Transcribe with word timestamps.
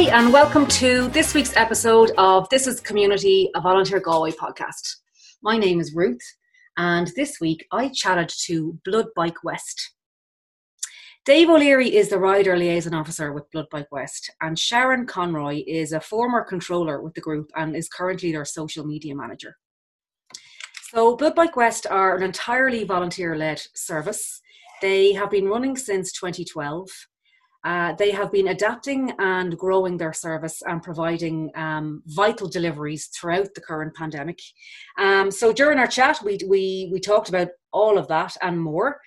Hi, 0.00 0.16
and 0.16 0.32
welcome 0.32 0.64
to 0.66 1.08
this 1.08 1.34
week's 1.34 1.56
episode 1.56 2.12
of 2.18 2.48
This 2.50 2.68
is 2.68 2.78
Community, 2.78 3.50
a 3.56 3.60
Volunteer 3.60 3.98
Galway 3.98 4.30
podcast. 4.30 4.98
My 5.42 5.58
name 5.58 5.80
is 5.80 5.92
Ruth, 5.92 6.22
and 6.76 7.10
this 7.16 7.40
week 7.40 7.66
I 7.72 7.88
chatted 7.88 8.30
to 8.44 8.78
Blood 8.84 9.06
Bike 9.16 9.42
West. 9.42 9.96
Dave 11.24 11.50
O'Leary 11.50 11.96
is 11.96 12.10
the 12.10 12.18
rider 12.20 12.56
liaison 12.56 12.94
officer 12.94 13.32
with 13.32 13.50
Blood 13.50 13.66
Bike 13.72 13.90
West, 13.90 14.30
and 14.40 14.56
Sharon 14.56 15.04
Conroy 15.04 15.64
is 15.66 15.90
a 15.90 16.00
former 16.00 16.44
controller 16.44 17.02
with 17.02 17.14
the 17.14 17.20
group 17.20 17.50
and 17.56 17.74
is 17.74 17.88
currently 17.88 18.30
their 18.30 18.44
social 18.44 18.86
media 18.86 19.16
manager. 19.16 19.56
So, 20.92 21.16
Blood 21.16 21.34
Bike 21.34 21.56
West 21.56 21.88
are 21.90 22.16
an 22.16 22.22
entirely 22.22 22.84
volunteer 22.84 23.34
led 23.34 23.60
service. 23.74 24.42
They 24.80 25.12
have 25.14 25.32
been 25.32 25.48
running 25.48 25.76
since 25.76 26.12
2012. 26.12 26.88
Uh, 27.64 27.92
they 27.94 28.10
have 28.10 28.30
been 28.30 28.48
adapting 28.48 29.12
and 29.18 29.58
growing 29.58 29.96
their 29.96 30.12
service 30.12 30.62
and 30.66 30.82
providing 30.82 31.50
um, 31.56 32.02
vital 32.06 32.48
deliveries 32.48 33.06
throughout 33.08 33.52
the 33.54 33.60
current 33.60 33.94
pandemic. 33.94 34.38
Um, 34.98 35.30
so 35.30 35.52
during 35.52 35.78
our 35.78 35.88
chat, 35.88 36.20
we, 36.24 36.38
we, 36.46 36.88
we 36.92 37.00
talked 37.00 37.28
about 37.28 37.48
all 37.72 37.98
of 37.98 38.08
that 38.08 38.36
and 38.42 38.60
more. 38.60 39.00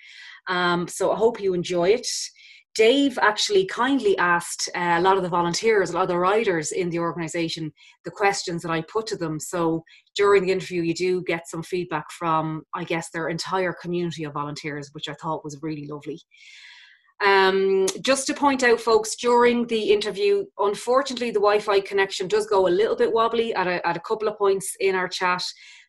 Um, 0.48 0.86
so 0.86 1.12
I 1.12 1.16
hope 1.16 1.40
you 1.40 1.54
enjoy 1.54 1.90
it. 1.90 2.06
Dave 2.74 3.18
actually 3.18 3.66
kindly 3.66 4.16
asked 4.16 4.70
uh, 4.74 4.96
a 4.98 5.00
lot 5.00 5.18
of 5.18 5.22
the 5.22 5.28
volunteers, 5.28 5.90
a 5.90 5.94
lot 5.94 6.02
of 6.02 6.08
the 6.08 6.18
riders 6.18 6.72
in 6.72 6.88
the 6.88 6.98
organisation, 6.98 7.70
the 8.04 8.10
questions 8.10 8.62
that 8.62 8.70
I 8.70 8.82
put 8.82 9.06
to 9.08 9.16
them. 9.16 9.38
So 9.38 9.84
during 10.16 10.44
the 10.44 10.52
interview, 10.52 10.80
you 10.82 10.94
do 10.94 11.22
get 11.22 11.48
some 11.48 11.62
feedback 11.62 12.10
from, 12.10 12.62
I 12.74 12.84
guess, 12.84 13.10
their 13.10 13.28
entire 13.28 13.74
community 13.74 14.24
of 14.24 14.32
volunteers, 14.32 14.88
which 14.92 15.08
I 15.08 15.14
thought 15.14 15.44
was 15.44 15.58
really 15.60 15.86
lovely. 15.86 16.18
Um, 17.24 17.86
just 18.00 18.26
to 18.26 18.34
point 18.34 18.64
out, 18.64 18.80
folks, 18.80 19.14
during 19.14 19.66
the 19.66 19.92
interview, 19.92 20.44
unfortunately, 20.58 21.30
the 21.30 21.38
Wi 21.38 21.60
Fi 21.60 21.80
connection 21.80 22.26
does 22.26 22.46
go 22.46 22.66
a 22.66 22.68
little 22.68 22.96
bit 22.96 23.12
wobbly 23.12 23.54
at 23.54 23.66
a, 23.66 23.86
at 23.86 23.96
a 23.96 24.00
couple 24.00 24.28
of 24.28 24.38
points 24.38 24.74
in 24.80 24.94
our 24.94 25.08
chat. 25.08 25.42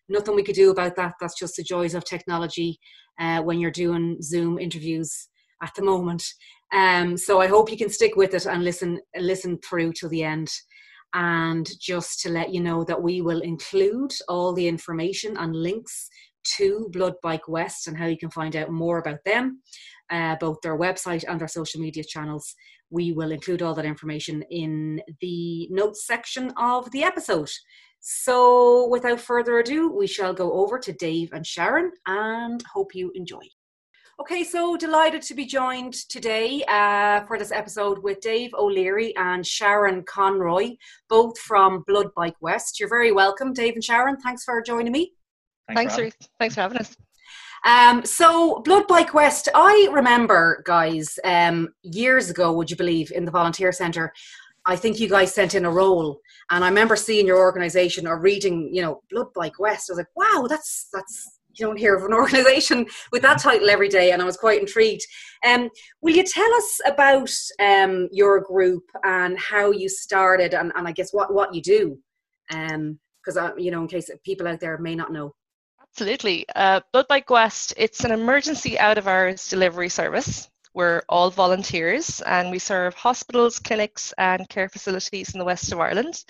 Nothing 0.10 0.36
we 0.36 0.44
could 0.44 0.56
do 0.56 0.70
about 0.70 0.96
that. 0.98 1.14
That's 1.20 1.38
just 1.38 1.56
the 1.56 1.64
joys 1.64 1.96
of 1.96 2.06
technology 2.06 2.78
uh, 3.20 3.42
when 3.42 3.60
you're 3.60 3.72
doing 3.72 4.22
Zoom 4.22 4.60
interviews 4.60 5.30
at 5.64 5.72
the 5.76 5.84
moment. 5.84 6.24
Um, 6.72 7.18
so 7.18 7.42
I 7.42 7.48
hope 7.48 7.72
you 7.72 7.78
can 7.78 7.90
stick 7.90 8.16
with 8.16 8.34
it 8.34 8.46
and 8.46 8.64
listen 8.64 9.00
listen 9.18 9.60
through 9.68 9.94
to 9.94 10.08
the 10.10 10.24
end. 10.24 10.50
And 11.16 11.70
just 11.80 12.22
to 12.22 12.30
let 12.30 12.54
you 12.54 12.60
know 12.60 12.84
that 12.84 13.02
we 13.02 13.22
will 13.22 13.42
include 13.42 14.12
all 14.28 14.54
the 14.54 14.68
information 14.68 15.38
and 15.38 15.56
links 15.56 16.10
to 16.58 16.90
Blood 16.92 17.14
Bike 17.22 17.48
West 17.48 17.88
and 17.88 17.98
how 17.98 18.08
you 18.08 18.18
can 18.18 18.32
find 18.32 18.56
out 18.56 18.72
more 18.72 18.98
about 18.98 19.20
them, 19.24 19.62
uh, 20.12 20.36
both 20.40 20.62
their 20.62 20.78
website 20.78 21.24
and 21.28 21.40
their 21.40 21.48
social 21.48 21.82
media 21.82 22.04
channels. 22.04 22.56
We 22.90 23.12
will 23.12 23.32
include 23.32 23.62
all 23.62 23.74
that 23.76 23.86
information 23.86 24.44
in 24.50 25.02
the 25.22 25.68
notes 25.72 26.06
section 26.06 26.52
of 26.58 26.90
the 26.92 27.04
episode. 27.04 27.50
So, 28.00 28.88
without 28.90 29.22
further 29.22 29.60
ado, 29.60 29.90
we 29.90 30.08
shall 30.08 30.34
go 30.34 30.52
over 30.54 30.78
to 30.78 30.92
Dave 30.92 31.32
and 31.32 31.48
Sharon 31.48 31.92
and 32.06 32.62
hope 32.74 32.94
you 32.94 33.12
enjoy. 33.16 33.48
Okay, 34.20 34.44
so 34.44 34.78
delighted 34.78 35.24
to 35.24 35.34
be 35.34 35.46
joined 35.46 35.94
today 36.08 36.64
uh, 36.68 37.26
for 37.26 37.40
this 37.40 37.52
episode 37.52 38.04
with 38.04 38.20
Dave 38.20 38.52
O'Leary 38.54 39.16
and 39.16 39.46
Sharon 39.46 40.04
Conroy, 40.04 40.76
both 41.10 41.40
from 41.40 41.84
Blood 41.88 42.10
Bike 42.16 42.36
West. 42.40 42.80
You're 42.80 42.90
very 42.90 43.12
welcome, 43.12 43.54
Dave 43.54 43.74
and 43.74 43.84
Sharon. 43.84 44.18
Thanks 44.18 44.44
for 44.44 44.62
joining 44.62 44.92
me. 44.92 45.14
Thanks, 45.68 45.96
Thanks 45.96 45.98
Ruth. 45.98 46.30
Thanks 46.40 46.56
for 46.56 46.62
having 46.62 46.78
us. 46.78 46.96
Um, 47.66 48.04
so 48.06 48.62
Blood 48.66 48.88
Bike 48.88 49.14
West, 49.14 49.48
I 49.56 49.88
remember, 49.92 50.62
guys, 50.66 51.18
um, 51.24 51.70
years 51.82 52.30
ago, 52.30 52.52
would 52.52 52.70
you 52.70 52.76
believe, 52.76 53.12
in 53.12 53.26
the 53.26 53.32
volunteer 53.32 53.72
centre, 53.72 54.12
I 54.66 54.76
think 54.76 55.00
you 55.00 55.10
guys 55.10 55.34
sent 55.34 55.56
in 55.56 55.66
a 55.66 55.72
role, 55.72 56.20
and 56.50 56.64
I 56.64 56.70
remember 56.70 56.96
seeing 56.96 57.28
your 57.28 57.40
organisation 57.40 58.08
or 58.08 58.20
reading, 58.20 58.70
you 58.74 58.82
know, 58.82 59.02
Blood 59.12 59.28
Bike 59.36 59.60
West. 59.60 59.90
I 59.90 59.94
was 59.94 59.98
like, 59.98 60.16
wow, 60.16 60.48
that's 60.48 60.88
that's 60.94 61.40
you 61.56 61.66
don't 61.66 61.78
hear 61.78 61.96
of 61.96 62.04
an 62.04 62.14
organisation 62.14 62.86
with 63.12 63.22
that 63.24 63.40
title 63.40 63.70
every 63.70 63.90
day, 63.90 64.12
and 64.12 64.22
I 64.22 64.26
was 64.26 64.38
quite 64.38 64.62
intrigued. 64.62 65.06
Um, 65.46 65.70
will 66.02 66.16
you 66.16 66.24
tell 66.24 66.52
us 66.56 66.82
about 66.86 67.32
um, 67.60 68.08
your 68.12 68.40
group 68.42 68.84
and 69.04 69.38
how 69.38 69.72
you 69.72 69.90
started, 69.90 70.54
and, 70.54 70.72
and 70.76 70.88
I 70.88 70.92
guess 70.92 71.12
what 71.12 71.34
what 71.34 71.54
you 71.54 71.62
do? 71.62 72.00
Because 72.50 73.38
um, 73.38 73.58
you 73.58 73.72
know, 73.72 73.82
in 73.82 73.88
case 73.88 74.10
people 74.24 74.48
out 74.48 74.60
there 74.60 74.78
may 74.78 74.96
not 74.96 75.12
know. 75.12 75.34
Absolutely. 75.94 76.46
Uh, 76.56 76.82
Blood 76.92 77.08
Bike 77.08 77.30
West, 77.30 77.76
it's 77.78 78.04
an 78.04 78.12
emergency 78.12 78.80
out 78.80 78.98
of 78.98 79.08
hours 79.08 79.48
delivery 79.48 79.90
service. 79.90 80.50
We're 80.74 81.04
all 81.08 81.30
volunteers 81.30 82.20
and 82.22 82.50
we 82.50 82.58
serve 82.58 82.96
hospitals, 82.96 83.60
clinics, 83.60 84.12
and 84.18 84.50
care 84.50 84.70
facilities 84.70 85.34
in 85.34 85.38
the 85.38 85.46
west 85.46 85.72
of 85.72 85.80
Ireland. 85.80 86.24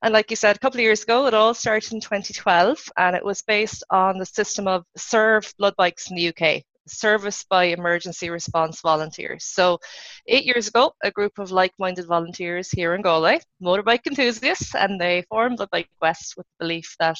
And 0.00 0.14
like 0.14 0.30
you 0.30 0.36
said, 0.36 0.56
a 0.56 0.58
couple 0.58 0.78
of 0.78 0.84
years 0.84 1.02
ago, 1.02 1.26
it 1.26 1.34
all 1.34 1.52
started 1.52 1.92
in 1.92 2.00
2012 2.00 2.82
and 2.96 3.14
it 3.14 3.22
was 3.22 3.42
based 3.42 3.84
on 3.90 4.16
the 4.16 4.24
system 4.24 4.66
of 4.66 4.86
SERV 4.96 5.54
Blood 5.58 5.74
Bikes 5.76 6.10
in 6.10 6.16
the 6.16 6.28
UK 6.28 6.64
service 6.90 7.44
by 7.48 7.64
emergency 7.64 8.30
response 8.30 8.80
volunteers. 8.80 9.44
So, 9.44 9.78
eight 10.26 10.44
years 10.44 10.68
ago, 10.68 10.92
a 11.02 11.10
group 11.10 11.38
of 11.38 11.50
like 11.50 11.72
minded 11.78 12.06
volunteers 12.06 12.70
here 12.70 12.94
in 12.94 13.02
Galway, 13.02 13.40
motorbike 13.62 14.06
enthusiasts, 14.06 14.74
and 14.74 15.00
they 15.00 15.24
formed 15.28 15.58
the 15.58 15.68
Bike 15.70 15.90
West 16.00 16.34
with 16.36 16.46
the 16.46 16.64
belief 16.64 16.94
that 16.98 17.16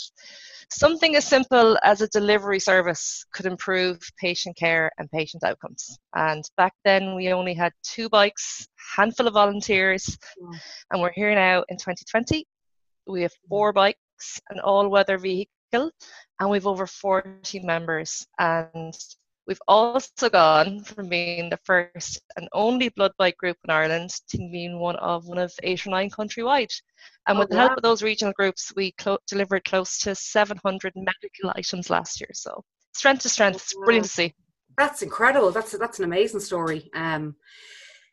something 0.70 1.16
as 1.16 1.26
simple 1.26 1.78
as 1.82 2.00
a 2.00 2.08
delivery 2.08 2.60
service 2.60 3.24
could 3.32 3.46
improve 3.46 3.98
patient 4.18 4.56
care 4.56 4.90
and 4.98 5.10
patient 5.10 5.44
outcomes. 5.44 5.98
And 6.14 6.44
back 6.56 6.74
then, 6.84 7.14
we 7.14 7.32
only 7.32 7.54
had 7.54 7.72
two 7.82 8.08
bikes, 8.08 8.68
handful 8.96 9.26
of 9.26 9.34
volunteers, 9.34 10.18
yeah. 10.40 10.58
and 10.90 11.00
we're 11.00 11.12
here 11.12 11.34
now 11.34 11.64
in 11.68 11.76
2020. 11.76 12.46
We 13.06 13.22
have 13.22 13.32
four 13.48 13.72
bikes, 13.72 14.40
an 14.50 14.60
all 14.60 14.88
weather 14.88 15.18
vehicle, 15.18 15.90
and 16.38 16.50
we've 16.50 16.66
over 16.66 16.86
40 16.86 17.60
members. 17.60 18.26
And 18.38 18.94
We've 19.50 19.60
also 19.66 20.30
gone 20.30 20.84
from 20.84 21.08
being 21.08 21.50
the 21.50 21.58
first 21.64 22.22
and 22.36 22.48
only 22.52 22.88
blood 22.88 23.10
bike 23.18 23.36
group 23.36 23.56
in 23.64 23.70
Ireland 23.70 24.10
to 24.28 24.38
being 24.38 24.78
one 24.78 24.94
of 24.94 25.26
one 25.26 25.38
of 25.38 25.52
eight 25.64 25.84
or 25.84 25.90
nine 25.90 26.08
countrywide. 26.08 26.72
And 27.26 27.36
oh, 27.36 27.40
with 27.40 27.50
the 27.50 27.56
help 27.56 27.76
of 27.76 27.82
those 27.82 28.00
regional 28.00 28.32
groups, 28.34 28.72
we 28.76 28.92
clo- 28.92 29.18
delivered 29.26 29.64
close 29.64 29.98
to 30.02 30.14
700 30.14 30.92
medical 30.94 31.52
items 31.56 31.90
last 31.90 32.20
year. 32.20 32.30
So 32.32 32.62
strength 32.94 33.22
to 33.22 33.28
strength, 33.28 33.56
it's 33.56 33.74
brilliant 33.74 34.04
to 34.04 34.12
see. 34.12 34.34
That's 34.78 35.02
incredible. 35.02 35.50
That's 35.50 35.76
that's 35.76 35.98
an 35.98 36.04
amazing 36.04 36.38
story. 36.38 36.88
Um, 36.94 37.34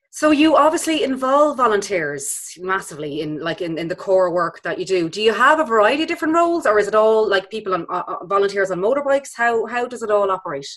so 0.10 0.32
you 0.32 0.56
obviously 0.56 1.04
involve 1.04 1.58
volunteers 1.58 2.58
massively 2.58 3.22
in 3.22 3.40
like 3.42 3.62
in, 3.62 3.78
in 3.78 3.90
the 3.90 3.96
core 3.96 4.34
work 4.34 4.64
that 4.64 4.80
you 4.80 4.86
do. 4.86 5.08
Do 5.08 5.22
you 5.22 5.34
have 5.34 5.60
a 5.60 5.66
variety 5.66 6.02
of 6.02 6.10
different 6.10 6.34
roles, 6.34 6.66
or 6.66 6.80
is 6.80 6.88
it 6.88 6.96
all 6.96 7.30
like 7.30 7.52
people 7.52 7.76
on 7.76 7.86
uh, 7.92 8.02
uh 8.08 8.26
volunteers 8.26 8.72
on 8.72 8.80
motorbikes? 8.80 9.34
How 9.36 9.68
how 9.68 9.86
does 9.86 10.02
it 10.02 10.10
all 10.10 10.32
operate? 10.32 10.68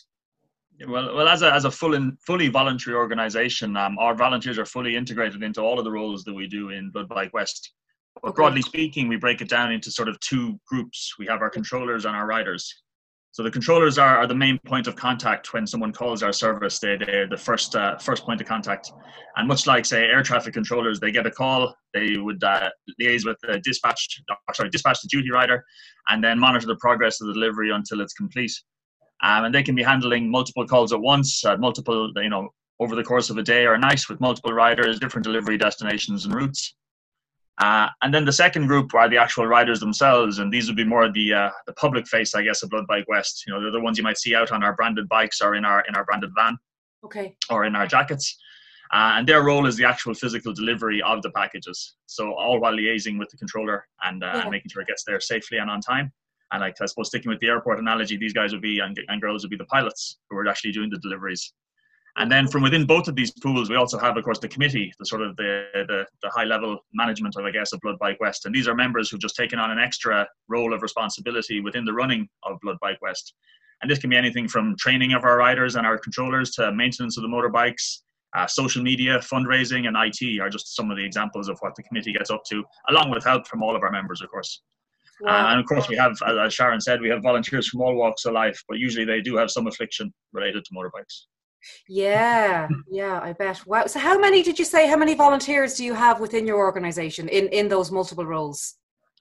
Well, 0.87 1.15
well, 1.15 1.29
as 1.29 1.43
a 1.43 1.53
as 1.53 1.67
a 1.67 1.71
full 1.71 1.95
and 1.95 2.19
fully 2.23 2.49
voluntary 2.49 2.97
organisation, 2.97 3.77
um, 3.77 3.99
our 3.99 4.15
volunteers 4.15 4.59
are 4.59 4.65
fully 4.65 4.97
integrated 4.97 5.43
into 5.43 5.61
all 5.61 5.79
of 5.79 5.85
the 5.85 5.91
roles 5.91 6.25
that 6.25 6.35
we 6.35 6.47
do 6.47 6.71
in 6.71 6.91
Blood 6.91 7.09
Bike 7.09 7.35
West. 7.35 7.73
But 8.15 8.31
okay. 8.31 8.37
broadly 8.37 8.63
speaking, 8.63 9.07
we 9.09 9.17
break 9.17 9.41
it 9.41 9.49
down 9.49 9.73
into 9.73 9.91
sort 9.91 10.09
of 10.09 10.19
two 10.21 10.59
groups. 10.67 11.15
We 11.19 11.27
have 11.27 11.43
our 11.43 11.51
controllers 11.51 12.07
and 12.07 12.17
our 12.17 12.27
riders. 12.27 12.83
So 13.33 13.45
the 13.45 13.51
controllers 13.51 13.97
are, 13.97 14.19
are 14.19 14.27
the 14.27 14.35
main 14.35 14.59
point 14.67 14.89
of 14.89 14.97
contact 14.97 15.53
when 15.53 15.65
someone 15.65 15.93
calls 15.93 16.23
our 16.23 16.33
service. 16.33 16.81
They 16.81 16.97
they're 16.97 17.29
the 17.29 17.37
first 17.37 17.77
uh, 17.77 17.97
first 17.99 18.25
point 18.25 18.41
of 18.41 18.47
contact, 18.47 18.91
and 19.37 19.47
much 19.47 19.67
like 19.67 19.85
say 19.85 20.05
air 20.05 20.23
traffic 20.23 20.55
controllers, 20.55 20.99
they 20.99 21.13
get 21.13 21.27
a 21.27 21.31
call, 21.31 21.75
they 21.93 22.17
would 22.17 22.43
uh, 22.43 22.71
liaise 23.01 23.27
with 23.27 23.37
the 23.43 23.61
dispatch, 23.61 24.23
sorry, 24.55 24.71
dispatch 24.71 25.03
the 25.03 25.09
duty 25.09 25.31
rider, 25.31 25.63
and 26.09 26.25
then 26.25 26.39
monitor 26.39 26.67
the 26.67 26.77
progress 26.77 27.21
of 27.21 27.29
the 27.29 27.35
delivery 27.35 27.71
until 27.71 28.01
it's 28.01 28.15
complete 28.15 28.53
um, 29.23 29.45
and 29.45 29.55
they 29.55 29.63
can 29.63 29.75
be 29.75 29.83
handling 29.83 30.31
multiple 30.31 30.67
calls 30.67 30.93
at 30.93 31.01
once, 31.01 31.45
at 31.45 31.61
multiple, 31.61 32.13
you 32.17 32.31
know, 32.31 32.49
over 32.79 32.97
the 32.97 33.05
course 33.05 33.29
of 33.31 33.37
a 33.37 33.43
day 33.43 33.67
or 33.67 33.75
a 33.75 33.79
night 33.79 34.09
with 34.09 34.21
multiple 34.21 34.53
riders, 34.53 34.99
different 34.99 35.25
delivery 35.25 35.59
destinations 35.59 36.25
and 36.25 36.35
routes. 36.35 36.75
Uh, 37.59 37.89
and 38.01 38.15
then 38.15 38.25
the 38.25 38.33
second 38.33 38.67
group 38.67 38.95
are 38.95 39.09
the 39.11 39.19
actual 39.19 39.47
riders 39.47 39.81
themselves, 39.81 40.39
and 40.39 40.51
these 40.51 40.67
would 40.67 40.77
be 40.77 40.85
more 40.85 41.13
the 41.13 41.35
uh, 41.35 41.51
the 41.67 41.75
public 41.75 42.07
face, 42.07 42.35
I 42.35 42.43
guess, 42.43 42.63
of 42.63 42.71
Blood 42.71 42.87
Bike 42.87 43.05
West. 43.07 43.45
You 43.47 43.53
know, 43.53 43.61
they're 43.61 43.71
the 43.71 43.81
ones 43.81 43.99
you 43.99 44.05
might 44.05 44.17
see 44.17 44.35
out 44.35 44.51
on 44.51 44.63
our 44.63 44.75
branded 44.75 45.09
bikes 45.11 45.43
or 45.43 45.55
in 45.55 45.67
our 45.67 45.85
in 45.87 45.95
our 45.95 46.05
branded 46.05 46.31
van, 46.35 46.57
okay, 47.05 47.37
or 47.51 47.67
in 47.67 47.77
our 47.77 47.87
jackets. 47.87 48.39
Uh, 48.93 49.15
and 49.17 49.29
their 49.29 49.43
role 49.43 49.67
is 49.67 49.77
the 49.77 49.85
actual 49.85 50.15
physical 50.15 50.53
delivery 50.53 51.01
of 51.03 51.23
the 51.23 51.31
packages. 51.31 51.95
So 52.07 52.33
all 52.33 52.59
while 52.61 52.73
liaising 52.73 53.19
with 53.19 53.29
the 53.29 53.37
controller 53.37 53.87
and, 54.03 54.25
uh, 54.25 54.27
yeah. 54.27 54.41
and 54.41 54.51
making 54.51 54.71
sure 54.71 54.83
it 54.83 54.89
gets 54.89 55.05
there 55.05 55.21
safely 55.21 55.59
and 55.59 55.71
on 55.71 55.81
time. 55.81 56.13
And 56.53 56.61
like 56.61 56.81
I 56.81 56.87
suppose 56.87 57.09
sticking 57.09 57.31
with 57.31 57.41
the 57.41 57.49
airport 57.49 57.79
analogy, 57.79 58.17
these 58.17 58.33
guys 58.33 58.53
would 58.53 58.63
be 58.63 58.81
and, 58.81 58.99
and 59.09 59.21
girls 59.21 59.43
would 59.43 59.51
be 59.51 59.57
the 59.57 59.65
pilots 59.67 60.19
who 60.29 60.37
are 60.37 60.49
actually 60.49 60.73
doing 60.73 60.91
the 60.91 60.99
deliveries. 60.99 61.53
And 62.17 62.31
then 62.31 62.49
from 62.49 62.63
within 62.63 62.87
both 62.87 63.07
of 63.09 63.15
these 63.15 63.31
pools, 63.31 63.71
we 63.71 63.77
also 63.77 63.99
have, 63.99 64.17
of 64.17 64.25
course, 64.25 64.41
the 64.41 64.49
committee, 64.49 64.93
the 64.99 65.07
sort 65.07 65.23
of 65.23 65.37
the, 65.37 65.67
the, 65.75 66.05
the 66.23 66.31
high 66.31 66.45
level 66.45 66.79
management 66.93 67.37
of, 67.37 67.45
I 67.45 67.51
guess, 67.51 67.73
of 67.73 67.81
Blood 67.81 67.99
Bike 68.01 68.21
West. 68.21 68.47
And 68.47 68.55
these 68.55 68.67
are 68.67 68.75
members 68.75 69.11
who've 69.11 69.21
just 69.21 69.37
taken 69.37 69.59
on 69.59 69.71
an 69.71 69.79
extra 69.79 70.27
role 70.49 70.75
of 70.75 70.83
responsibility 70.83 71.61
within 71.61 71.85
the 71.85 71.93
running 71.93 72.29
of 72.43 72.59
Blood 72.61 72.79
Bike 72.81 73.01
West. 73.01 73.35
And 73.81 73.91
this 73.91 73.99
can 73.99 74.11
be 74.11 74.17
anything 74.17 74.49
from 74.49 74.77
training 74.77 75.13
of 75.13 75.25
our 75.25 75.39
riders 75.39 75.77
and 75.77 75.87
our 75.87 75.99
controllers 75.99 76.51
to 76.53 76.73
maintenance 76.73 77.17
of 77.17 77.23
the 77.23 77.29
motorbikes, 77.29 78.01
uh, 78.37 78.47
social 78.47 78.83
media, 78.83 79.19
fundraising, 79.19 79.89
and 79.89 79.97
IT 79.97 80.41
are 80.41 80.51
just 80.51 80.77
some 80.77 80.91
of 80.91 80.97
the 80.97 81.05
examples 81.05 81.49
of 81.49 81.59
what 81.61 81.75
the 81.75 81.83
committee 81.83 82.13
gets 82.13 82.31
up 82.31 82.45
to, 82.45 82.63
along 82.89 83.11
with 83.11 83.25
help 83.25 83.47
from 83.47 83.63
all 83.63 83.75
of 83.75 83.83
our 83.83 83.91
members, 83.91 84.21
of 84.21 84.31
course. 84.31 84.63
Wow. 85.21 85.49
Uh, 85.49 85.51
and 85.53 85.61
of 85.61 85.67
course, 85.67 85.89
we 85.89 85.97
have, 85.97 86.17
as 86.27 86.55
Sharon 86.55 86.81
said, 86.81 87.01
we 87.01 87.09
have 87.11 87.23
volunteers 87.23 87.69
from 87.69 87.83
all 87.83 87.95
walks 87.95 88.25
of 88.25 88.33
life, 88.33 88.63
but 88.69 88.79
usually 88.79 89.05
they 89.05 89.21
do 89.21 89.37
have 89.37 89.51
some 89.51 89.67
affliction 89.67 90.13
related 90.33 90.65
to 90.65 90.75
motorbikes. 90.75 91.27
Yeah, 91.89 92.69
yeah, 92.91 93.21
I 93.23 93.33
bet. 93.35 93.65
Wow. 93.67 93.87
So, 93.87 93.99
how 93.99 94.19
many 94.19 94.43
did 94.43 94.59
you 94.59 94.65
say? 94.65 94.89
How 94.89 94.97
many 94.97 95.15
volunteers 95.15 95.75
do 95.75 95.85
you 95.85 95.95
have 95.95 96.21
within 96.21 96.47
your 96.47 96.59
organisation 96.59 97.29
in 97.29 97.49
in 97.49 97.69
those 97.69 97.91
multiple 97.91 98.25
roles? 98.25 98.77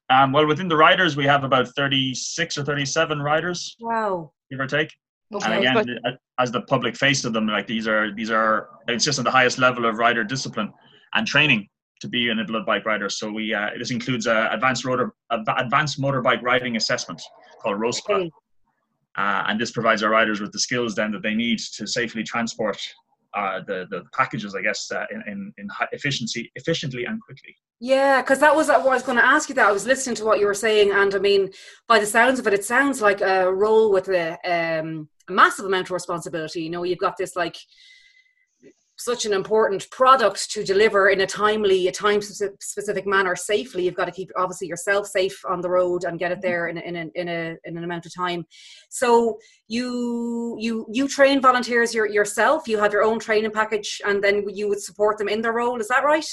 Um, 0.09 0.31
well, 0.31 0.47
within 0.47 0.67
the 0.67 0.77
riders, 0.77 1.17
we 1.17 1.25
have 1.25 1.43
about 1.43 1.67
thirty 1.75 2.13
six 2.15 2.57
or 2.57 2.63
thirty 2.63 2.85
seven 2.85 3.21
riders. 3.21 3.75
Wow. 3.79 4.31
Give 4.49 4.59
or 4.59 4.67
take. 4.67 4.91
Okay, 5.33 5.45
and 5.45 5.59
again, 5.59 5.99
but- 6.03 6.19
as 6.39 6.51
the 6.51 6.61
public 6.61 6.95
face 6.95 7.25
of 7.25 7.33
them, 7.33 7.45
like 7.47 7.67
these 7.67 7.87
are 7.87 8.15
these 8.15 8.31
are 8.31 8.69
it's 8.87 9.03
just 9.03 9.19
at 9.19 9.25
the 9.25 9.31
highest 9.31 9.59
level 9.59 9.85
of 9.85 9.97
rider 9.97 10.23
discipline 10.23 10.71
and 11.13 11.27
training 11.27 11.67
to 11.99 12.07
be 12.07 12.29
in 12.29 12.39
a 12.39 12.45
blood 12.45 12.65
bike 12.65 12.85
rider. 12.85 13.09
So 13.09 13.31
we 13.31 13.53
uh, 13.53 13.69
this 13.77 13.91
includes 13.91 14.27
a 14.27 14.49
advanced 14.51 14.85
rotor 14.85 15.13
advanced 15.31 15.99
motorbike 15.99 16.41
riding 16.41 16.75
assessment 16.75 17.21
called 17.61 17.79
ROSPA. 17.79 18.29
Uh, 19.17 19.43
and 19.47 19.59
this 19.59 19.71
provides 19.71 20.01
our 20.03 20.11
riders 20.11 20.39
with 20.39 20.51
the 20.51 20.59
skills 20.59 20.95
then 20.95 21.11
that 21.11 21.23
they 21.23 21.33
need 21.33 21.59
to 21.59 21.85
safely 21.85 22.23
transport 22.23 22.79
uh, 23.33 23.59
the 23.67 23.85
the 23.89 24.03
packages, 24.13 24.55
I 24.55 24.61
guess, 24.61 24.91
uh, 24.91 25.05
in, 25.11 25.23
in, 25.27 25.53
in 25.57 25.67
efficiency, 25.91 26.51
efficiently 26.55 27.05
and 27.05 27.21
quickly. 27.21 27.55
Yeah, 27.79 28.21
because 28.21 28.39
that 28.39 28.55
was 28.55 28.67
what 28.67 28.81
I 28.81 28.93
was 28.93 29.03
going 29.03 29.17
to 29.17 29.25
ask 29.25 29.49
you. 29.49 29.55
That 29.55 29.67
I 29.67 29.71
was 29.71 29.85
listening 29.85 30.15
to 30.17 30.25
what 30.25 30.39
you 30.39 30.45
were 30.45 30.53
saying, 30.53 30.91
and 30.91 31.13
I 31.13 31.19
mean, 31.19 31.51
by 31.87 31.99
the 31.99 32.05
sounds 32.05 32.39
of 32.39 32.47
it, 32.47 32.53
it 32.53 32.65
sounds 32.65 33.01
like 33.01 33.21
a 33.21 33.51
role 33.51 33.91
with 33.91 34.09
a, 34.09 34.37
um, 34.45 35.09
a 35.27 35.31
massive 35.31 35.65
amount 35.65 35.87
of 35.87 35.91
responsibility. 35.91 36.63
You 36.63 36.69
know, 36.69 36.83
you've 36.83 36.97
got 36.97 37.17
this 37.17 37.35
like 37.35 37.57
such 38.99 39.25
an 39.25 39.33
important 39.33 39.89
product 39.91 40.51
to 40.51 40.63
deliver 40.63 41.09
in 41.09 41.21
a 41.21 41.25
timely, 41.25 41.87
a 41.87 41.91
time 41.91 42.21
specific 42.21 43.07
manner 43.07 43.35
safely. 43.35 43.85
You've 43.85 43.95
got 43.95 44.05
to 44.05 44.11
keep 44.11 44.29
obviously 44.35 44.67
yourself 44.67 45.07
safe 45.07 45.39
on 45.45 45.61
the 45.61 45.69
road 45.69 46.03
and 46.03 46.19
get 46.19 46.33
it 46.33 46.41
there 46.41 46.67
in 46.67 46.77
a, 46.77 46.81
in, 46.81 46.95
a, 46.97 47.05
in, 47.15 47.29
a, 47.29 47.55
in 47.63 47.77
an 47.77 47.83
amount 47.85 48.05
of 48.05 48.13
time. 48.13 48.45
So 48.89 49.39
you 49.67 50.57
you 50.59 50.85
you 50.91 51.07
train 51.07 51.41
volunteers 51.41 51.93
your, 51.93 52.07
yourself. 52.07 52.67
You 52.67 52.77
have 52.79 52.91
your 52.91 53.03
own 53.03 53.19
training 53.19 53.51
package, 53.51 54.01
and 54.05 54.21
then 54.23 54.43
you 54.49 54.67
would 54.67 54.81
support 54.81 55.17
them 55.17 55.29
in 55.29 55.41
their 55.41 55.53
role. 55.53 55.79
Is 55.79 55.87
that 55.87 56.03
right? 56.03 56.25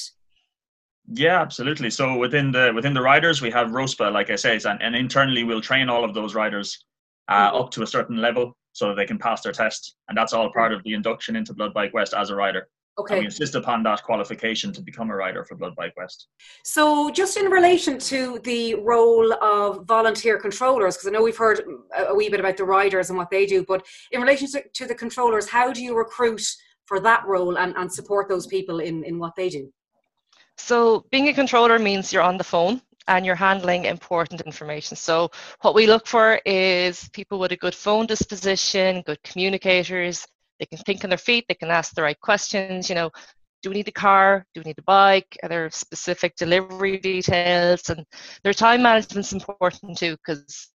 Yeah, 1.08 1.40
absolutely. 1.40 1.90
So 1.90 2.18
within 2.18 2.50
the 2.50 2.72
within 2.74 2.94
the 2.94 3.02
riders, 3.02 3.40
we 3.40 3.50
have 3.52 3.68
ROSPA, 3.68 4.12
like 4.12 4.30
I 4.30 4.36
say, 4.36 4.58
and, 4.64 4.82
and 4.82 4.96
internally 4.96 5.44
we'll 5.44 5.60
train 5.60 5.88
all 5.88 6.04
of 6.04 6.14
those 6.14 6.34
riders 6.34 6.84
uh, 7.28 7.50
mm-hmm. 7.50 7.62
up 7.62 7.70
to 7.72 7.82
a 7.82 7.86
certain 7.86 8.16
level 8.16 8.56
so 8.76 8.88
that 8.88 8.96
they 8.96 9.06
can 9.06 9.19
pass 9.19 9.40
their 9.40 9.52
test. 9.52 9.96
And 10.08 10.19
that's 10.19 10.34
all 10.34 10.52
part 10.52 10.70
of 10.70 10.82
the 10.84 10.93
induction 10.93 11.34
into 11.34 11.55
Blood 11.55 11.73
Bike 11.73 11.94
West 11.94 12.12
as 12.12 12.28
a 12.28 12.37
rider. 12.37 12.69
Okay. 12.99 13.14
And 13.14 13.20
we 13.20 13.25
insist 13.26 13.55
upon 13.55 13.82
that 13.84 14.02
qualification 14.02 14.70
to 14.75 14.82
become 14.82 15.08
a 15.11 15.17
rider 15.17 15.44
for 15.44 15.55
Blood 15.55 15.75
Bike 15.76 15.94
West. 15.96 16.28
So, 16.62 17.11
just 17.11 17.38
in 17.38 17.46
relation 17.46 17.99
to 17.99 18.38
the 18.44 18.75
role 18.75 19.32
of 19.43 19.87
volunteer 19.87 20.38
controllers, 20.38 20.96
because 20.96 21.08
I 21.08 21.11
know 21.11 21.23
we've 21.23 21.37
heard 21.37 21.62
a 21.96 22.14
wee 22.14 22.28
bit 22.28 22.40
about 22.40 22.58
the 22.58 22.64
riders 22.64 23.08
and 23.08 23.19
what 23.19 23.31
they 23.31 23.46
do, 23.46 23.64
but 23.67 23.84
in 24.12 24.20
relation 24.20 24.50
to, 24.52 24.62
to 24.75 24.87
the 24.87 24.94
controllers, 24.94 25.49
how 25.49 25.73
do 25.73 25.82
you 25.82 25.96
recruit 25.96 26.43
for 26.84 27.00
that 27.00 27.26
role 27.26 27.56
and, 27.56 27.75
and 27.76 27.90
support 27.90 28.28
those 28.28 28.46
people 28.46 28.81
in, 28.81 29.05
in 29.05 29.19
what 29.19 29.34
they 29.37 29.49
do? 29.49 29.73
So, 30.58 31.06
being 31.11 31.28
a 31.28 31.34
controller 31.34 31.78
means 31.78 32.12
you're 32.12 32.23
on 32.23 32.37
the 32.37 32.44
phone 32.44 32.82
and 33.08 33.24
you're 33.24 33.34
handling 33.34 33.84
important 33.84 34.40
information. 34.42 34.96
So, 34.96 35.30
what 35.62 35.74
we 35.74 35.86
look 35.86 36.06
for 36.06 36.40
is 36.44 37.08
people 37.12 37.38
with 37.38 37.52
a 37.52 37.56
good 37.56 37.74
phone 37.74 38.06
disposition, 38.06 39.02
good 39.06 39.22
communicators. 39.22 40.26
They 40.58 40.66
can 40.66 40.78
think 40.78 41.04
on 41.04 41.10
their 41.10 41.18
feet, 41.18 41.44
they 41.48 41.54
can 41.54 41.70
ask 41.70 41.94
the 41.94 42.02
right 42.02 42.18
questions. 42.20 42.88
You 42.88 42.94
know, 42.94 43.10
do 43.62 43.70
we 43.70 43.76
need 43.76 43.88
a 43.88 43.92
car? 43.92 44.44
Do 44.54 44.60
we 44.60 44.68
need 44.70 44.78
a 44.78 44.82
bike? 44.82 45.36
Are 45.42 45.48
there 45.48 45.70
specific 45.70 46.36
delivery 46.36 46.98
details? 46.98 47.88
And 47.90 48.04
their 48.44 48.54
time 48.54 48.82
management 48.82 49.26
is 49.26 49.32
important 49.32 49.98
too, 49.98 50.16
because 50.16 50.70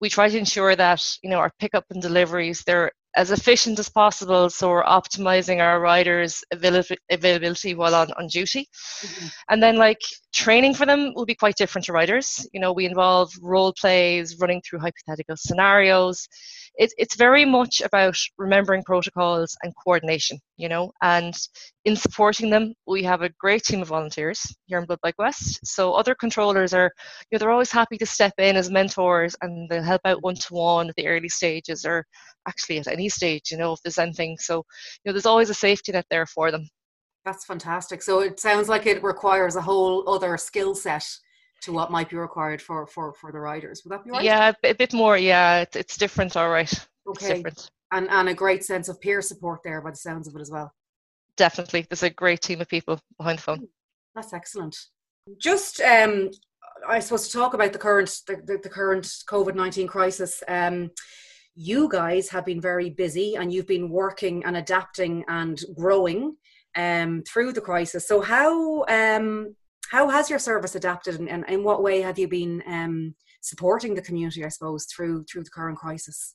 we 0.00 0.08
try 0.08 0.28
to 0.28 0.38
ensure 0.38 0.76
that 0.76 1.18
you 1.22 1.30
know 1.30 1.38
our 1.38 1.52
pickup 1.58 1.84
and 1.90 2.02
deliveries 2.02 2.62
they're 2.64 2.92
as 3.16 3.30
efficient 3.30 3.78
as 3.78 3.88
possible 3.88 4.50
so 4.50 4.68
we're 4.68 4.84
optimizing 4.84 5.60
our 5.60 5.80
riders 5.80 6.42
availability 6.52 7.74
while 7.74 7.94
on, 7.94 8.10
on 8.18 8.26
duty. 8.26 8.66
Mm-hmm. 9.02 9.26
and 9.50 9.62
then 9.62 9.76
like 9.76 10.00
training 10.32 10.74
for 10.74 10.86
them 10.86 11.12
will 11.14 11.26
be 11.26 11.34
quite 11.34 11.56
different 11.56 11.84
to 11.86 11.92
riders. 11.92 12.46
You 12.52 12.60
know 12.60 12.72
we 12.72 12.86
involve 12.86 13.32
role 13.40 13.72
plays 13.80 14.38
running 14.40 14.62
through 14.62 14.80
hypothetical 14.80 15.36
scenarios. 15.36 16.28
It, 16.76 16.92
it's 16.98 17.14
very 17.14 17.44
much 17.44 17.80
about 17.82 18.16
remembering 18.36 18.82
protocols 18.82 19.56
and 19.62 19.72
coordination 19.84 20.38
you 20.56 20.68
know 20.68 20.92
and 21.02 21.34
in 21.84 21.96
supporting 21.96 22.50
them 22.50 22.72
we 22.86 23.02
have 23.02 23.22
a 23.22 23.30
great 23.40 23.62
team 23.62 23.82
of 23.82 23.88
volunteers 23.88 24.40
here 24.66 24.78
in 24.78 24.84
blood 24.84 24.98
bike 25.02 25.18
west 25.18 25.60
so 25.66 25.92
other 25.92 26.14
controllers 26.14 26.72
are 26.72 26.90
you 27.30 27.36
know 27.36 27.38
they're 27.38 27.50
always 27.50 27.72
happy 27.72 27.98
to 27.98 28.06
step 28.06 28.32
in 28.38 28.56
as 28.56 28.70
mentors 28.70 29.34
and 29.42 29.68
they'll 29.68 29.82
help 29.82 30.00
out 30.04 30.22
one-to-one 30.22 30.88
at 30.88 30.94
the 30.96 31.06
early 31.06 31.28
stages 31.28 31.84
or 31.84 32.04
actually 32.46 32.78
at 32.78 32.86
any 32.86 33.08
stage 33.08 33.50
you 33.50 33.56
know 33.56 33.72
if 33.72 33.80
there's 33.82 33.98
anything 33.98 34.36
so 34.38 34.56
you 34.56 34.62
know 35.06 35.12
there's 35.12 35.26
always 35.26 35.50
a 35.50 35.54
safety 35.54 35.92
net 35.92 36.06
there 36.10 36.26
for 36.26 36.50
them 36.50 36.68
that's 37.24 37.44
fantastic 37.44 38.02
so 38.02 38.20
it 38.20 38.38
sounds 38.38 38.68
like 38.68 38.86
it 38.86 39.02
requires 39.02 39.56
a 39.56 39.62
whole 39.62 40.08
other 40.08 40.36
skill 40.36 40.74
set 40.74 41.04
to 41.64 41.72
what 41.72 41.90
might 41.90 42.10
be 42.10 42.16
required 42.16 42.60
for 42.60 42.86
for 42.86 43.12
for 43.14 43.32
the 43.32 43.40
riders. 43.40 43.82
Would 43.84 43.92
that 43.92 44.04
be 44.04 44.10
right? 44.10 44.22
Yeah, 44.22 44.52
a 44.62 44.74
bit 44.74 44.92
more. 44.92 45.16
Yeah, 45.16 45.60
it's, 45.60 45.76
it's 45.76 45.96
different. 45.96 46.36
All 46.36 46.50
right. 46.50 46.72
Okay. 47.08 47.42
And 47.96 48.10
and 48.10 48.28
a 48.28 48.34
great 48.34 48.64
sense 48.64 48.88
of 48.90 49.00
peer 49.00 49.22
support 49.22 49.60
there, 49.62 49.80
by 49.80 49.90
the 49.90 49.96
sounds 49.96 50.26
of 50.26 50.34
it 50.34 50.40
as 50.40 50.50
well. 50.50 50.68
Definitely, 51.36 51.86
there's 51.88 52.02
a 52.02 52.10
great 52.10 52.40
team 52.40 52.60
of 52.60 52.68
people 52.68 52.98
behind 53.18 53.38
the 53.38 53.42
phone. 53.42 53.68
That's 54.16 54.32
excellent. 54.32 54.76
Just 55.38 55.80
um, 55.80 56.30
I 56.88 57.00
suppose 57.00 57.28
to 57.28 57.38
talk 57.38 57.54
about 57.54 57.72
the 57.72 57.78
current 57.78 58.10
the, 58.26 58.36
the, 58.48 58.58
the 58.64 58.68
current 58.68 59.06
COVID 59.28 59.54
nineteen 59.54 59.86
crisis. 59.86 60.42
Um, 60.48 60.90
you 61.54 61.88
guys 61.88 62.28
have 62.30 62.44
been 62.44 62.60
very 62.60 62.90
busy 62.90 63.36
and 63.36 63.52
you've 63.52 63.72
been 63.76 63.88
working 63.88 64.44
and 64.44 64.56
adapting 64.56 65.24
and 65.28 65.56
growing 65.76 66.36
um, 66.74 67.22
through 67.28 67.52
the 67.52 67.60
crisis. 67.70 68.08
So 68.08 68.20
how 68.20 68.84
um, 68.86 69.54
how 69.94 70.08
has 70.10 70.28
your 70.28 70.40
service 70.40 70.74
adapted 70.74 71.14
and, 71.20 71.28
and 71.28 71.44
in 71.48 71.62
what 71.62 71.82
way 71.82 72.02
have 72.02 72.18
you 72.18 72.28
been 72.28 72.62
um, 72.66 73.14
supporting 73.40 73.94
the 73.94 74.02
community, 74.08 74.44
I 74.44 74.48
suppose, 74.48 74.86
through 74.86 75.24
through 75.24 75.44
the 75.44 75.56
current 75.58 75.78
crisis? 75.78 76.34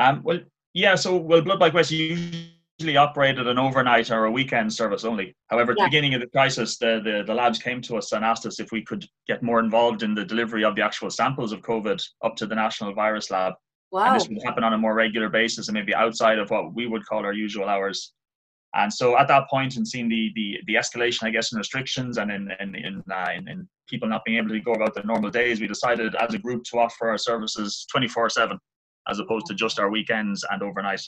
Um, 0.00 0.22
well, 0.24 0.40
yeah, 0.72 0.94
so 0.94 1.16
well, 1.16 1.42
Blood 1.42 1.58
Bike 1.58 1.74
West 1.74 1.90
usually 1.90 2.96
operated 2.96 3.46
an 3.46 3.58
overnight 3.58 4.10
or 4.10 4.24
a 4.24 4.30
weekend 4.30 4.72
service 4.72 5.04
only. 5.04 5.36
However, 5.48 5.72
at 5.72 5.78
yeah. 5.78 5.84
the 5.84 5.88
beginning 5.88 6.14
of 6.14 6.22
the 6.22 6.26
crisis, 6.28 6.78
the, 6.78 7.00
the, 7.04 7.22
the 7.26 7.34
labs 7.34 7.58
came 7.58 7.82
to 7.82 7.96
us 7.96 8.12
and 8.12 8.24
asked 8.24 8.46
us 8.46 8.60
if 8.60 8.72
we 8.72 8.82
could 8.82 9.04
get 9.28 9.42
more 9.42 9.60
involved 9.60 10.02
in 10.02 10.14
the 10.14 10.24
delivery 10.24 10.64
of 10.64 10.74
the 10.74 10.82
actual 10.82 11.10
samples 11.10 11.52
of 11.52 11.60
COVID 11.60 12.02
up 12.24 12.34
to 12.36 12.46
the 12.46 12.54
National 12.54 12.94
Virus 12.94 13.30
Lab. 13.30 13.54
Wow. 13.92 14.06
And 14.06 14.20
this 14.20 14.28
would 14.28 14.42
happen 14.42 14.64
on 14.64 14.72
a 14.72 14.78
more 14.78 14.94
regular 14.94 15.28
basis 15.28 15.68
and 15.68 15.74
maybe 15.74 15.94
outside 15.94 16.38
of 16.38 16.48
what 16.48 16.72
we 16.74 16.86
would 16.86 17.04
call 17.04 17.26
our 17.26 17.34
usual 17.34 17.68
hours. 17.68 18.12
And 18.74 18.92
so 18.92 19.18
at 19.18 19.26
that 19.28 19.50
point, 19.50 19.76
and 19.76 19.86
seeing 19.86 20.08
the 20.08 20.30
the, 20.36 20.58
the 20.66 20.74
escalation, 20.74 21.24
I 21.24 21.30
guess, 21.30 21.52
in 21.52 21.58
restrictions 21.58 22.18
and 22.18 22.30
in 22.30 22.50
in 22.60 22.76
in, 22.76 23.02
uh, 23.10 23.30
in, 23.36 23.48
in 23.48 23.68
people 23.88 24.08
not 24.08 24.24
being 24.24 24.38
able 24.38 24.50
to 24.50 24.60
go 24.60 24.72
about 24.72 24.94
their 24.94 25.02
normal 25.02 25.30
days, 25.30 25.60
we 25.60 25.66
decided 25.66 26.14
as 26.14 26.34
a 26.34 26.38
group 26.38 26.62
to 26.64 26.78
offer 26.78 27.10
our 27.10 27.18
services 27.18 27.84
24/7, 27.92 28.56
as 29.10 29.18
opposed 29.18 29.46
to 29.46 29.54
just 29.54 29.78
our 29.78 29.90
weekends 29.90 30.44
and 30.50 30.62
overnight. 30.62 31.02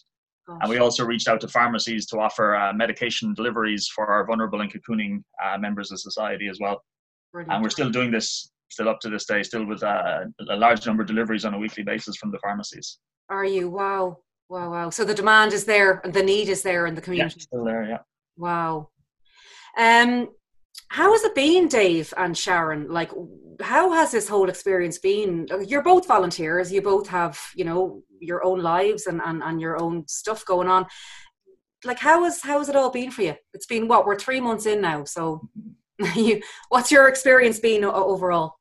Gosh. 0.47 0.59
And 0.61 0.71
we 0.71 0.79
also 0.79 1.05
reached 1.05 1.29
out 1.29 1.41
to 1.43 1.49
pharmacies 1.49 2.07
to 2.07 2.19
offer 2.19 2.57
uh, 2.57 2.73
medication 2.73 3.33
deliveries 3.33 3.89
for 3.95 4.07
our 4.07 4.27
vulnerable 4.27 4.61
and 4.61 4.73
cocooning 4.73 5.23
uh, 5.43 5.57
members 5.59 5.93
of 5.93 6.01
society 6.01 6.49
as 6.49 6.59
well. 6.61 6.83
Brilliant. 7.33 7.53
And 7.53 7.63
we're 7.63 7.71
still 7.71 7.91
doing 7.91 8.11
this, 8.11 8.51
still 8.69 8.89
up 8.89 8.99
to 9.01 9.09
this 9.09 9.25
day, 9.25 9.43
still 9.45 9.65
with 9.65 9.83
uh, 9.83 10.25
a 10.51 10.57
large 10.57 10.85
number 10.85 11.03
of 11.03 11.09
deliveries 11.09 11.45
on 11.45 11.55
a 11.55 11.59
weekly 11.59 11.85
basis 11.85 12.17
from 12.17 12.33
the 12.33 12.39
pharmacies. 12.41 12.99
Are 13.29 13.45
you? 13.45 13.71
Wow. 13.71 14.19
Wow, 14.49 14.71
wow. 14.71 14.91
So 14.91 15.05
the 15.05 15.15
demand 15.15 15.53
is 15.53 15.65
there 15.65 16.01
and 16.05 16.13
the 16.13 16.23
need 16.23 16.49
is 16.49 16.63
there 16.63 16.87
in 16.87 16.95
the 16.95 17.01
community. 17.01 17.37
Yeah, 17.39 17.43
still 17.43 17.65
there, 17.65 17.85
yeah. 17.89 17.99
Wow. 18.37 18.91
Um, 19.79 20.29
how 20.89 21.13
has 21.13 21.25
it 21.25 21.35
been, 21.35 21.69
Dave 21.69 22.13
and 22.19 22.37
Sharon? 22.37 22.89
Like, 22.89 23.11
how 23.61 23.93
has 23.93 24.11
this 24.11 24.29
whole 24.29 24.51
experience 24.51 24.99
been? 24.99 25.49
You're 25.67 25.83
both 25.83 26.07
volunteers. 26.07 26.71
You 26.71 26.83
both 26.83 27.09
have, 27.09 27.41
you 27.55 27.65
know, 27.65 28.03
your 28.21 28.45
own 28.45 28.61
lives 28.61 29.07
and, 29.07 29.21
and, 29.25 29.43
and 29.43 29.59
your 29.59 29.81
own 29.81 30.07
stuff 30.07 30.45
going 30.45 30.69
on. 30.69 30.87
Like, 31.85 31.99
how 31.99 32.25
has 32.25 32.43
how 32.43 32.59
has 32.59 32.69
it 32.69 32.77
all 32.77 32.91
been 32.91 33.11
for 33.11 33.23
you? 33.23 33.35
It's 33.55 33.67
been 33.67 33.89
what 33.89 34.05
we're 34.05 34.19
three 34.19 34.41
months 34.41 34.67
in 34.67 34.83
now. 34.83 35.05
So, 35.05 35.49
you, 36.15 36.43
what's 36.69 36.93
your 36.93 37.09
experience 37.09 37.59
been 37.59 37.85
overall? 37.85 38.57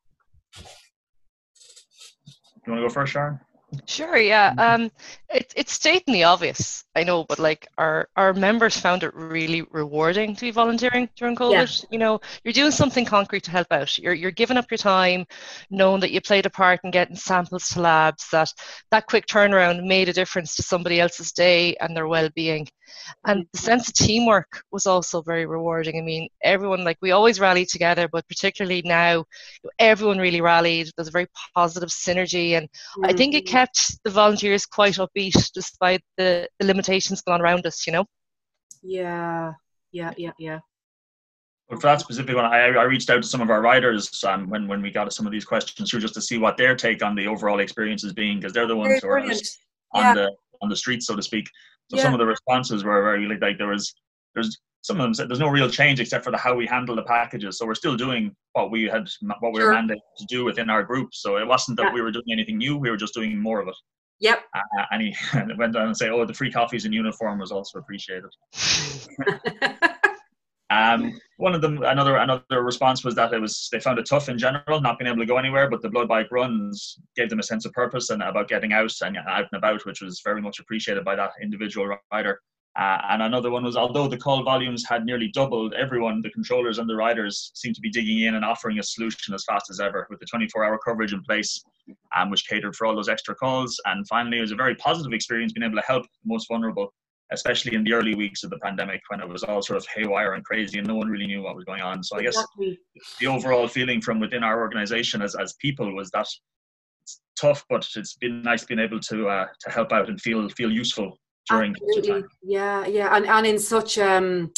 You 2.66 2.72
want 2.72 2.82
to 2.82 2.88
go 2.88 2.94
first, 2.94 3.12
Sharon? 3.12 3.40
Sure, 3.86 4.16
yeah. 4.16 4.50
Mm-hmm. 4.50 4.82
Um, 4.84 4.90
it, 5.30 5.52
it's 5.56 5.72
stating 5.72 6.12
the 6.12 6.24
obvious. 6.24 6.84
I 6.94 7.04
know, 7.04 7.24
but 7.24 7.38
like 7.38 7.68
our 7.78 8.08
our 8.16 8.34
members 8.34 8.76
found 8.76 9.02
it 9.02 9.14
really 9.14 9.62
rewarding 9.62 10.36
to 10.36 10.40
be 10.42 10.50
volunteering 10.50 11.08
during 11.16 11.36
COVID. 11.36 11.82
Yeah. 11.82 11.88
You 11.90 11.98
know, 11.98 12.20
you're 12.44 12.52
doing 12.52 12.70
something 12.70 13.04
concrete 13.04 13.44
to 13.44 13.50
help 13.50 13.68
out. 13.70 13.98
You're 13.98 14.12
you're 14.12 14.30
giving 14.30 14.58
up 14.58 14.70
your 14.70 14.78
time, 14.78 15.26
knowing 15.70 16.00
that 16.00 16.12
you 16.12 16.20
played 16.20 16.46
a 16.46 16.50
part 16.50 16.80
in 16.84 16.90
getting 16.90 17.16
samples 17.16 17.68
to 17.70 17.80
labs. 17.80 18.28
That 18.30 18.52
that 18.90 19.06
quick 19.06 19.26
turnaround 19.26 19.86
made 19.86 20.08
a 20.08 20.12
difference 20.12 20.54
to 20.56 20.62
somebody 20.62 21.00
else's 21.00 21.32
day 21.32 21.74
and 21.76 21.96
their 21.96 22.08
well-being. 22.08 22.68
And 23.26 23.46
the 23.52 23.58
sense 23.58 23.88
of 23.88 23.94
teamwork 23.94 24.62
was 24.70 24.86
also 24.86 25.22
very 25.22 25.46
rewarding. 25.46 25.96
I 25.98 26.02
mean, 26.02 26.28
everyone 26.42 26.84
like 26.84 26.98
we 27.00 27.12
always 27.12 27.40
rally 27.40 27.66
together, 27.66 28.08
but 28.08 28.26
particularly 28.28 28.82
now, 28.84 29.24
everyone 29.78 30.18
really 30.18 30.40
rallied. 30.40 30.90
There's 30.96 31.08
a 31.08 31.12
very 31.12 31.28
positive 31.54 31.90
synergy, 31.90 32.56
and 32.56 32.66
mm-hmm. 32.66 33.06
I 33.06 33.12
think 33.12 33.34
it 33.34 33.44
mm-hmm. 33.44 33.52
kept 33.52 34.02
the 34.04 34.10
volunteers 34.10 34.66
quite 34.66 34.94
upbeat 34.94 35.52
despite 35.52 36.02
the, 36.16 36.48
the 36.58 36.66
limitations 36.66 37.22
going 37.22 37.40
on 37.40 37.42
around 37.42 37.66
us, 37.66 37.86
you 37.86 37.92
know? 37.92 38.04
Yeah, 38.82 39.52
yeah, 39.92 40.12
yeah, 40.16 40.32
yeah. 40.38 40.58
But 41.68 41.80
for 41.80 41.86
that 41.86 42.00
specific 42.00 42.34
one, 42.36 42.44
I, 42.44 42.66
I 42.66 42.82
reached 42.82 43.08
out 43.08 43.22
to 43.22 43.28
some 43.28 43.40
of 43.40 43.48
our 43.48 43.62
riders 43.62 44.22
um, 44.24 44.50
when, 44.50 44.68
when 44.68 44.82
we 44.82 44.90
got 44.90 45.10
some 45.12 45.24
of 45.24 45.32
these 45.32 45.44
questions 45.44 45.90
through 45.90 46.00
just 46.00 46.14
to 46.14 46.20
see 46.20 46.36
what 46.36 46.56
their 46.56 46.74
take 46.76 47.02
on 47.02 47.14
the 47.14 47.26
overall 47.26 47.60
experience 47.60 48.04
is 48.04 48.12
being, 48.12 48.38
because 48.38 48.52
they're 48.52 48.66
the 48.66 48.76
ones 48.76 49.00
very 49.00 49.22
who 49.22 49.28
are 49.28 49.32
on 49.94 50.02
yeah. 50.02 50.14
the 50.14 50.32
on 50.60 50.68
the 50.68 50.76
streets, 50.76 51.06
so 51.06 51.16
to 51.16 51.22
speak. 51.22 51.48
So 51.92 51.98
yeah. 51.98 52.04
some 52.04 52.14
of 52.14 52.18
the 52.20 52.24
responses 52.24 52.84
were 52.84 53.02
very 53.02 53.26
like, 53.26 53.42
like 53.42 53.58
there 53.58 53.68
was 53.68 53.94
there's 54.34 54.58
some 54.80 54.98
of 54.98 55.02
them 55.02 55.12
said 55.12 55.28
there's 55.28 55.38
no 55.38 55.48
real 55.48 55.68
change 55.68 56.00
except 56.00 56.24
for 56.24 56.30
the 56.30 56.38
how 56.38 56.54
we 56.54 56.66
handle 56.66 56.96
the 56.96 57.02
packages. 57.02 57.58
So 57.58 57.66
we're 57.66 57.74
still 57.74 57.98
doing 57.98 58.34
what 58.54 58.70
we 58.70 58.84
had 58.84 59.06
what 59.40 59.52
we 59.52 59.60
sure. 59.60 59.68
were 59.68 59.74
mandated 59.74 59.98
to 60.16 60.24
do 60.26 60.42
within 60.42 60.70
our 60.70 60.82
group. 60.82 61.10
So 61.12 61.36
it 61.36 61.46
wasn't 61.46 61.76
that 61.76 61.88
yeah. 61.88 61.92
we 61.92 62.00
were 62.00 62.10
doing 62.10 62.24
anything 62.32 62.56
new; 62.56 62.78
we 62.78 62.88
were 62.88 62.96
just 62.96 63.12
doing 63.12 63.38
more 63.38 63.60
of 63.60 63.68
it. 63.68 63.76
Yep. 64.20 64.42
Uh, 64.54 64.84
and 64.90 65.02
he 65.02 65.14
went 65.58 65.76
on 65.76 65.88
and 65.88 65.96
say, 65.96 66.08
"Oh, 66.08 66.24
the 66.24 66.32
free 66.32 66.50
coffees 66.50 66.86
in 66.86 66.94
uniform 66.94 67.38
was 67.38 67.52
also 67.52 67.78
appreciated." 67.78 68.30
um, 70.72 71.20
one 71.36 71.54
of 71.54 71.60
them, 71.60 71.82
another 71.82 72.16
another 72.16 72.62
response 72.62 73.04
was 73.04 73.14
that 73.16 73.32
it 73.32 73.40
was 73.40 73.68
they 73.72 73.80
found 73.80 73.98
it 73.98 74.06
tough 74.06 74.28
in 74.28 74.38
general, 74.38 74.80
not 74.80 74.98
being 74.98 75.08
able 75.08 75.20
to 75.20 75.26
go 75.26 75.36
anywhere. 75.36 75.68
But 75.68 75.82
the 75.82 75.90
blood 75.90 76.08
bike 76.08 76.28
runs 76.30 76.98
gave 77.16 77.28
them 77.28 77.40
a 77.40 77.42
sense 77.42 77.66
of 77.66 77.72
purpose 77.72 78.10
and 78.10 78.22
about 78.22 78.48
getting 78.48 78.72
out 78.72 78.92
and 79.02 79.16
out 79.18 79.48
and 79.52 79.58
about, 79.58 79.84
which 79.84 80.00
was 80.00 80.22
very 80.24 80.40
much 80.40 80.60
appreciated 80.60 81.04
by 81.04 81.16
that 81.16 81.32
individual 81.42 81.96
rider. 82.10 82.40
Uh, 82.78 82.98
and 83.10 83.22
another 83.22 83.50
one 83.50 83.64
was 83.64 83.76
although 83.76 84.08
the 84.08 84.16
call 84.16 84.42
volumes 84.42 84.82
had 84.88 85.04
nearly 85.04 85.28
doubled, 85.28 85.74
everyone, 85.74 86.22
the 86.22 86.30
controllers 86.30 86.78
and 86.78 86.88
the 86.88 86.96
riders, 86.96 87.50
seemed 87.54 87.74
to 87.74 87.82
be 87.82 87.90
digging 87.90 88.20
in 88.20 88.34
and 88.34 88.44
offering 88.46 88.78
a 88.78 88.82
solution 88.82 89.34
as 89.34 89.44
fast 89.44 89.68
as 89.68 89.78
ever 89.78 90.06
with 90.08 90.20
the 90.20 90.26
24 90.26 90.64
hour 90.64 90.78
coverage 90.78 91.12
in 91.12 91.22
place, 91.24 91.62
um, 92.16 92.30
which 92.30 92.48
catered 92.48 92.74
for 92.74 92.86
all 92.86 92.96
those 92.96 93.10
extra 93.10 93.34
calls. 93.34 93.78
And 93.84 94.08
finally, 94.08 94.38
it 94.38 94.42
was 94.42 94.52
a 94.52 94.56
very 94.56 94.74
positive 94.76 95.12
experience 95.12 95.52
being 95.52 95.66
able 95.66 95.76
to 95.76 95.86
help 95.86 96.04
the 96.04 96.08
most 96.24 96.48
vulnerable, 96.48 96.94
especially 97.32 97.74
in 97.74 97.84
the 97.84 97.92
early 97.92 98.14
weeks 98.14 98.44
of 98.44 98.50
the 98.50 98.58
pandemic 98.58 99.00
when 99.08 99.20
it 99.20 99.28
was 99.28 99.42
all 99.42 99.62
sort 99.62 99.78
of 99.78 99.86
haywire 99.94 100.34
and 100.34 100.44
crazy 100.44 100.78
and 100.78 100.86
no 100.86 100.94
one 100.94 101.08
really 101.08 101.26
knew 101.26 101.42
what 101.42 101.56
was 101.56 101.64
going 101.64 101.80
on. 101.80 102.02
So 102.02 102.16
I 102.16 102.22
guess 102.22 102.34
exactly. 102.34 102.78
the 103.20 103.26
overall 103.26 103.66
feeling 103.68 104.00
from 104.00 104.20
within 104.20 104.44
our 104.44 104.60
organization 104.60 105.22
as, 105.22 105.34
as 105.34 105.54
people 105.54 105.94
was 105.94 106.10
that 106.10 106.26
it's 107.02 107.20
tough, 107.38 107.64
but 107.68 107.86
it's 107.96 108.16
been 108.16 108.42
nice 108.42 108.64
being 108.64 108.80
able 108.80 109.00
to 109.00 109.28
uh, 109.28 109.46
to 109.60 109.70
help 109.70 109.92
out 109.92 110.08
and 110.08 110.20
feel 110.20 110.48
feel 110.50 110.70
useful 110.70 111.18
during 111.50 111.74
Absolutely. 111.74 112.28
Yeah, 112.42 112.86
yeah, 112.86 113.16
and 113.16 113.26
and 113.26 113.46
in 113.46 113.58
such 113.58 113.98
um, 113.98 114.52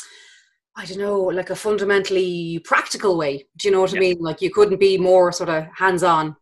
I 0.77 0.85
don't 0.87 0.99
know, 0.99 1.19
like 1.21 1.51
a 1.51 1.57
fundamentally 1.57 2.61
practical 2.65 3.17
way. 3.17 3.47
Do 3.57 3.69
you 3.69 3.73
know 3.73 3.81
what 3.81 3.93
yeah. 3.93 3.99
I 3.99 4.01
mean? 4.01 4.19
Like 4.21 4.43
you 4.43 4.51
couldn't 4.51 4.81
be 4.81 4.99
more 4.99 5.33
sort 5.33 5.49
of 5.49 5.67
hands 5.77 6.03
on 6.03 6.37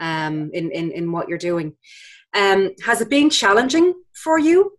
um, 0.00 0.50
in 0.52 0.70
in 0.70 0.90
in 0.90 1.12
what 1.12 1.28
you're 1.28 1.38
doing. 1.38 1.74
Um, 2.34 2.70
has 2.84 3.00
it 3.00 3.10
been 3.10 3.30
challenging 3.30 3.94
for 4.14 4.38
you? 4.38 4.72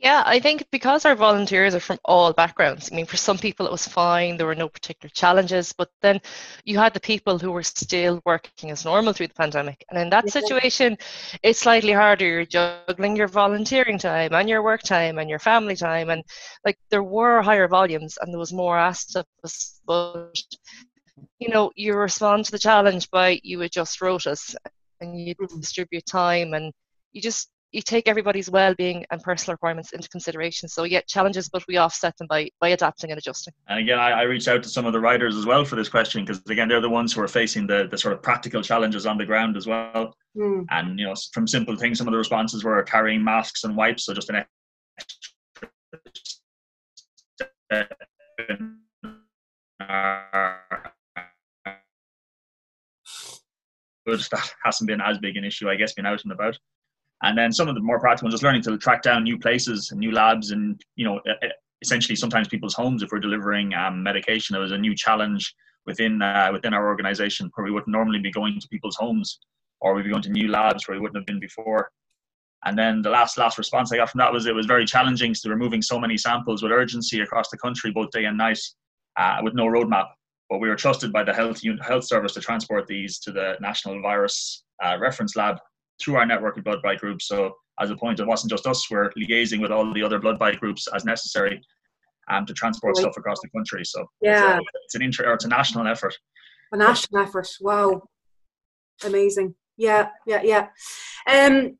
Yeah, 0.00 0.22
I 0.24 0.38
think 0.38 0.64
because 0.70 1.04
our 1.04 1.16
volunteers 1.16 1.74
are 1.74 1.80
from 1.80 1.98
all 2.04 2.32
backgrounds, 2.32 2.88
I 2.90 2.94
mean, 2.94 3.06
for 3.06 3.16
some 3.16 3.36
people 3.36 3.66
it 3.66 3.72
was 3.72 3.88
fine, 3.88 4.36
there 4.36 4.46
were 4.46 4.54
no 4.54 4.68
particular 4.68 5.10
challenges, 5.12 5.72
but 5.72 5.90
then 6.02 6.20
you 6.64 6.78
had 6.78 6.94
the 6.94 7.00
people 7.00 7.36
who 7.36 7.50
were 7.50 7.64
still 7.64 8.22
working 8.24 8.70
as 8.70 8.84
normal 8.84 9.12
through 9.12 9.26
the 9.26 9.34
pandemic. 9.34 9.84
And 9.90 9.98
in 9.98 10.08
that 10.10 10.26
yeah. 10.26 10.30
situation, 10.30 10.98
it's 11.42 11.58
slightly 11.58 11.90
harder. 11.92 12.24
You're 12.24 12.44
juggling 12.44 13.16
your 13.16 13.26
volunteering 13.26 13.98
time 13.98 14.34
and 14.34 14.48
your 14.48 14.62
work 14.62 14.82
time 14.82 15.18
and 15.18 15.28
your 15.28 15.40
family 15.40 15.74
time. 15.74 16.10
And 16.10 16.22
like 16.64 16.78
there 16.90 17.02
were 17.02 17.42
higher 17.42 17.66
volumes 17.66 18.18
and 18.20 18.32
there 18.32 18.38
was 18.38 18.52
more 18.52 18.78
asked 18.78 19.16
of 19.16 19.26
us, 19.42 19.80
but 19.84 20.40
you 21.40 21.48
know, 21.48 21.72
you 21.74 21.94
respond 21.94 22.44
to 22.44 22.52
the 22.52 22.58
challenge 22.60 23.10
by 23.10 23.40
you 23.42 23.62
adjust 23.62 23.98
rotas 23.98 24.54
and 25.00 25.18
you 25.20 25.34
mm-hmm. 25.34 25.58
distribute 25.58 26.06
time 26.06 26.54
and 26.54 26.72
you 27.10 27.20
just 27.20 27.50
you 27.72 27.82
take 27.82 28.08
everybody's 28.08 28.50
well-being 28.50 29.04
and 29.10 29.22
personal 29.22 29.54
requirements 29.54 29.92
into 29.92 30.08
consideration. 30.08 30.68
So 30.68 30.84
yeah, 30.84 31.00
challenges, 31.06 31.48
but 31.48 31.66
we 31.68 31.76
offset 31.76 32.16
them 32.16 32.26
by 32.26 32.50
by 32.60 32.68
adapting 32.68 33.10
and 33.10 33.18
adjusting. 33.18 33.52
And 33.68 33.80
again, 33.80 33.98
I, 33.98 34.10
I 34.10 34.22
reached 34.22 34.48
out 34.48 34.62
to 34.62 34.68
some 34.68 34.86
of 34.86 34.92
the 34.92 35.00
riders 35.00 35.36
as 35.36 35.44
well 35.44 35.64
for 35.64 35.76
this 35.76 35.88
question 35.88 36.24
because 36.24 36.42
again, 36.48 36.68
they're 36.68 36.80
the 36.80 36.88
ones 36.88 37.12
who 37.12 37.20
are 37.20 37.28
facing 37.28 37.66
the 37.66 37.86
the 37.90 37.98
sort 37.98 38.14
of 38.14 38.22
practical 38.22 38.62
challenges 38.62 39.06
on 39.06 39.18
the 39.18 39.26
ground 39.26 39.56
as 39.56 39.66
well. 39.66 40.14
Mm. 40.36 40.66
And 40.70 40.98
you 40.98 41.06
know, 41.06 41.14
from 41.32 41.46
simple 41.46 41.76
things, 41.76 41.98
some 41.98 42.08
of 42.08 42.12
the 42.12 42.18
responses 42.18 42.64
were 42.64 42.82
carrying 42.82 43.22
masks 43.22 43.64
and 43.64 43.76
wipes, 43.76 44.04
so 44.04 44.14
just 44.14 44.30
an 44.30 44.44
but 54.08 54.26
that 54.30 54.50
hasn't 54.64 54.88
been 54.88 55.00
as 55.00 55.18
big 55.18 55.36
an 55.36 55.44
issue, 55.44 55.68
I 55.68 55.76
guess, 55.76 55.92
being 55.92 56.06
out 56.06 56.22
and 56.22 56.32
about. 56.32 56.58
And 57.22 57.36
then 57.36 57.52
some 57.52 57.68
of 57.68 57.74
the 57.74 57.80
more 57.80 57.98
practical 57.98 58.26
ones, 58.26 58.34
just 58.34 58.44
learning 58.44 58.62
to 58.62 58.78
track 58.78 59.02
down 59.02 59.24
new 59.24 59.38
places 59.38 59.90
and 59.90 59.98
new 59.98 60.12
labs 60.12 60.52
and, 60.52 60.80
you 60.94 61.04
know, 61.04 61.20
essentially 61.82 62.16
sometimes 62.16 62.48
people's 62.48 62.74
homes 62.74 63.02
if 63.02 63.10
we're 63.10 63.18
delivering 63.18 63.74
um, 63.74 64.02
medication. 64.02 64.56
It 64.56 64.60
was 64.60 64.72
a 64.72 64.78
new 64.78 64.94
challenge 64.94 65.54
within 65.86 66.20
uh, 66.22 66.50
within 66.52 66.74
our 66.74 66.86
organization 66.86 67.50
where 67.54 67.64
we 67.64 67.70
wouldn't 67.70 67.88
normally 67.88 68.18
be 68.20 68.30
going 68.30 68.60
to 68.60 68.68
people's 68.68 68.96
homes 68.96 69.40
or 69.80 69.94
we'd 69.94 70.04
be 70.04 70.10
going 70.10 70.22
to 70.22 70.30
new 70.30 70.48
labs 70.48 70.86
where 70.86 70.96
we 70.96 71.00
wouldn't 71.00 71.16
have 71.16 71.26
been 71.26 71.40
before. 71.40 71.90
And 72.64 72.76
then 72.76 73.02
the 73.02 73.10
last 73.10 73.38
last 73.38 73.58
response 73.58 73.92
I 73.92 73.96
got 73.96 74.10
from 74.10 74.18
that 74.18 74.32
was 74.32 74.46
it 74.46 74.54
was 74.54 74.66
very 74.66 74.84
challenging 74.84 75.34
to 75.34 75.50
removing 75.50 75.82
so 75.82 75.98
many 75.98 76.16
samples 76.16 76.62
with 76.62 76.72
urgency 76.72 77.20
across 77.20 77.48
the 77.50 77.58
country, 77.58 77.92
both 77.92 78.10
day 78.10 78.24
and 78.24 78.36
night, 78.36 78.60
uh, 79.16 79.38
with 79.42 79.54
no 79.54 79.66
roadmap. 79.66 80.08
But 80.50 80.58
we 80.58 80.68
were 80.68 80.76
trusted 80.76 81.12
by 81.12 81.24
the 81.24 81.32
health 81.32 81.60
health 81.80 82.04
service 82.04 82.34
to 82.34 82.40
transport 82.40 82.86
these 82.86 83.18
to 83.20 83.32
the 83.32 83.56
National 83.60 84.00
Virus 84.02 84.64
uh, 84.82 84.96
Reference 85.00 85.36
Lab 85.36 85.58
through 86.00 86.16
our 86.16 86.26
network 86.26 86.56
of 86.56 86.64
blood 86.64 86.82
bank 86.82 87.00
groups. 87.00 87.26
So 87.26 87.54
as 87.80 87.90
a 87.90 87.96
point, 87.96 88.20
it 88.20 88.26
wasn't 88.26 88.50
just 88.50 88.66
us, 88.66 88.90
we're 88.90 89.10
liaising 89.12 89.60
with 89.60 89.72
all 89.72 89.92
the 89.92 90.02
other 90.02 90.18
blood 90.18 90.38
bank 90.38 90.60
groups 90.60 90.88
as 90.94 91.04
necessary 91.04 91.60
um, 92.30 92.46
to 92.46 92.54
transport 92.54 92.96
right. 92.96 93.02
stuff 93.02 93.16
across 93.16 93.40
the 93.40 93.48
country. 93.50 93.84
So 93.84 94.06
yeah, 94.20 94.58
it's, 94.58 94.66
a, 94.66 94.78
it's 94.84 94.94
an 94.94 95.02
inter 95.02 95.30
or 95.30 95.34
it's 95.34 95.44
a 95.44 95.48
national 95.48 95.86
effort. 95.86 96.14
A 96.72 96.76
national 96.76 97.22
effort. 97.22 97.48
Wow. 97.60 98.02
Amazing. 99.04 99.54
Yeah, 99.76 100.08
yeah, 100.26 100.42
yeah. 100.42 100.66
Um, 101.30 101.78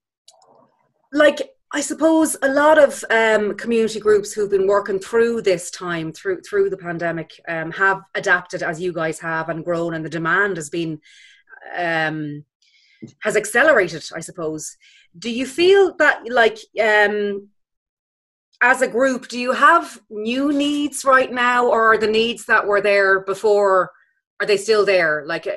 like 1.13 1.51
I 1.73 1.81
suppose 1.83 2.37
a 2.41 2.49
lot 2.49 2.79
of 2.79 3.05
um, 3.11 3.55
community 3.57 4.01
groups 4.01 4.33
who've 4.33 4.51
been 4.51 4.67
working 4.67 4.99
through 4.99 5.43
this 5.43 5.71
time, 5.71 6.13
through 6.13 6.41
through 6.41 6.71
the 6.71 6.77
pandemic, 6.79 7.33
um, 7.47 7.73
have 7.73 8.01
adapted 8.15 8.63
as 8.63 8.81
you 8.81 8.93
guys 8.93 9.19
have 9.21 9.49
and 9.49 9.65
grown, 9.65 9.95
and 9.95 10.05
the 10.05 10.11
demand 10.11 10.57
has 10.57 10.71
been 10.71 11.01
um, 11.77 12.45
has 13.21 13.37
accelerated, 13.37 14.05
I 14.15 14.21
suppose. 14.21 14.77
Do 15.19 15.31
you 15.31 15.47
feel 15.47 15.95
that, 15.99 16.23
like, 16.31 16.59
um, 16.83 17.49
as 18.61 18.83
a 18.83 18.89
group, 18.89 19.29
do 19.29 19.39
you 19.39 19.53
have 19.53 20.01
new 20.11 20.53
needs 20.53 21.05
right 21.05 21.33
now, 21.33 21.67
or 21.67 21.93
are 21.95 21.99
the 21.99 22.07
needs 22.07 22.45
that 22.47 22.67
were 22.67 22.81
there 22.81 23.21
before? 23.21 23.91
Are 24.41 24.47
they 24.47 24.57
still 24.57 24.85
there? 24.85 25.25
Like, 25.27 25.49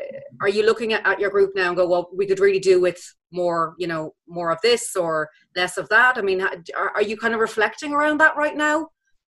are 0.42 0.50
you 0.50 0.66
looking 0.66 0.94
at, 0.94 1.06
at 1.06 1.20
your 1.20 1.30
group 1.30 1.52
now 1.56 1.68
and 1.70 1.78
go, 1.78 1.88
well, 1.88 2.10
we 2.16 2.26
could 2.26 2.40
really 2.40 2.60
do 2.60 2.82
with 2.82 3.00
more, 3.32 3.76
you 3.78 3.88
know, 3.88 4.14
more 4.28 4.52
of 4.52 4.60
this 4.62 4.96
or 4.96 5.30
less 5.56 5.78
of 5.78 5.90
that? 5.90 6.18
I 6.18 6.22
mean, 6.22 6.42
are, 6.42 6.90
are 6.96 7.02
you 7.02 7.18
kind 7.18 7.34
of 7.34 7.40
reflecting 7.40 7.94
around 7.94 8.20
that 8.20 8.38
right 8.38 8.56
now? 8.56 8.90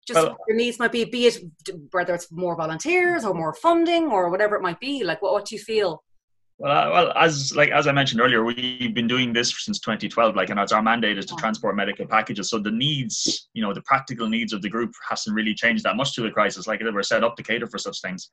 Just 0.06 0.22
well, 0.22 0.36
your 0.46 0.56
needs 0.56 0.78
might 0.78 0.92
be, 0.92 1.04
be 1.04 1.26
it 1.26 1.38
whether 1.90 2.14
it's 2.14 2.30
more 2.30 2.56
volunteers 2.56 3.24
or 3.24 3.34
more 3.34 3.54
funding 3.54 4.06
or 4.06 4.30
whatever 4.30 4.54
it 4.54 4.62
might 4.62 4.78
be. 4.78 5.02
Like, 5.02 5.20
what, 5.22 5.32
what 5.32 5.46
do 5.46 5.56
you 5.56 5.60
feel? 5.60 6.04
Well, 6.58 6.72
uh, 6.72 6.90
well, 6.90 7.12
as 7.16 7.54
like 7.54 7.70
as 7.70 7.86
I 7.86 7.92
mentioned 7.92 8.20
earlier, 8.20 8.42
we've 8.42 8.94
been 8.94 9.06
doing 9.06 9.32
this 9.32 9.54
since 9.62 9.78
2012. 9.78 10.34
Like, 10.34 10.48
and 10.48 10.58
it's 10.58 10.72
our 10.72 10.82
mandate 10.82 11.18
is 11.18 11.26
to 11.26 11.36
transport 11.36 11.76
medical 11.76 12.06
packages. 12.06 12.48
So 12.48 12.58
the 12.58 12.70
needs, 12.70 13.48
you 13.52 13.60
know, 13.60 13.74
the 13.74 13.82
practical 13.82 14.26
needs 14.26 14.54
of 14.54 14.62
the 14.62 14.70
group 14.70 14.94
hasn't 15.06 15.36
really 15.36 15.54
changed 15.54 15.84
that 15.84 15.96
much 15.96 16.14
to 16.14 16.22
the 16.22 16.30
crisis. 16.30 16.66
Like, 16.66 16.80
they 16.80 16.90
were 16.90 17.02
set 17.02 17.22
up 17.22 17.36
to 17.36 17.42
cater 17.42 17.66
for 17.66 17.76
such 17.76 18.00
things. 18.00 18.30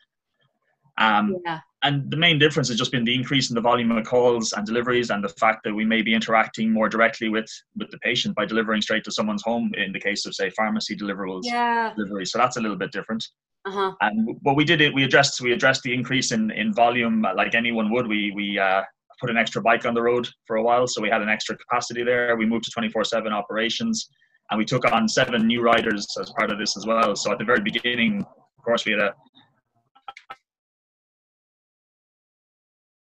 Um, 0.97 1.37
yeah. 1.45 1.59
And 1.85 2.09
the 2.09 2.17
main 2.17 2.39
difference 2.39 2.69
has 2.69 2.77
just 2.77 2.91
been 2.91 3.03
the 3.03 3.13
increase 3.13 3.49
in 3.49 3.55
the 3.55 3.61
volume 3.61 3.91
of 3.91 4.05
calls 4.05 4.53
and 4.53 4.65
deliveries, 4.65 5.09
and 5.09 5.21
the 5.23 5.29
fact 5.29 5.63
that 5.65 5.73
we 5.73 5.83
may 5.83 6.01
be 6.01 6.13
interacting 6.13 6.71
more 6.71 6.87
directly 6.87 7.29
with 7.29 7.49
with 7.77 7.91
the 7.91 7.97
patient 7.99 8.35
by 8.35 8.45
delivering 8.45 8.81
straight 8.81 9.03
to 9.03 9.11
someone's 9.11 9.43
home. 9.43 9.71
In 9.75 9.91
the 9.91 9.99
case 9.99 10.25
of 10.25 10.33
say 10.33 10.49
pharmacy 10.51 10.95
deliverables, 10.95 11.41
yeah. 11.43 11.93
delivery, 11.95 12.25
so 12.25 12.37
that's 12.37 12.57
a 12.57 12.61
little 12.61 12.77
bit 12.77 12.91
different. 12.91 13.27
Uh-huh. 13.65 13.93
And 14.01 14.37
what 14.43 14.55
we 14.55 14.63
did 14.63 14.79
it, 14.81 14.93
we 14.93 15.03
addressed 15.03 15.41
we 15.41 15.51
addressed 15.51 15.83
the 15.83 15.93
increase 15.93 16.31
in 16.31 16.51
in 16.51 16.73
volume 16.73 17.21
like 17.35 17.53
anyone 17.55 17.91
would. 17.91 18.07
We 18.07 18.31
we 18.35 18.57
uh, 18.57 18.83
put 19.19 19.29
an 19.29 19.37
extra 19.37 19.61
bike 19.61 19.85
on 19.85 19.93
the 19.93 20.01
road 20.01 20.29
for 20.47 20.55
a 20.57 20.63
while, 20.63 20.87
so 20.87 21.01
we 21.01 21.09
had 21.09 21.21
an 21.21 21.29
extra 21.29 21.57
capacity 21.57 22.03
there. 22.03 22.37
We 22.37 22.45
moved 22.45 22.63
to 22.65 22.71
twenty 22.71 22.89
four 22.89 23.03
seven 23.03 23.33
operations. 23.33 24.09
and 24.49 24.57
we 24.57 24.65
took 24.65 24.89
on 24.91 25.07
seven 25.07 25.47
new 25.47 25.61
riders 25.61 26.07
as 26.19 26.29
part 26.37 26.51
of 26.51 26.59
this 26.59 26.77
as 26.77 26.85
well. 26.85 27.15
So 27.15 27.31
at 27.31 27.39
the 27.39 27.45
very 27.45 27.61
beginning, 27.61 28.21
of 28.21 28.63
course, 28.63 28.85
we 28.85 28.91
had 28.91 29.01
a 29.01 29.13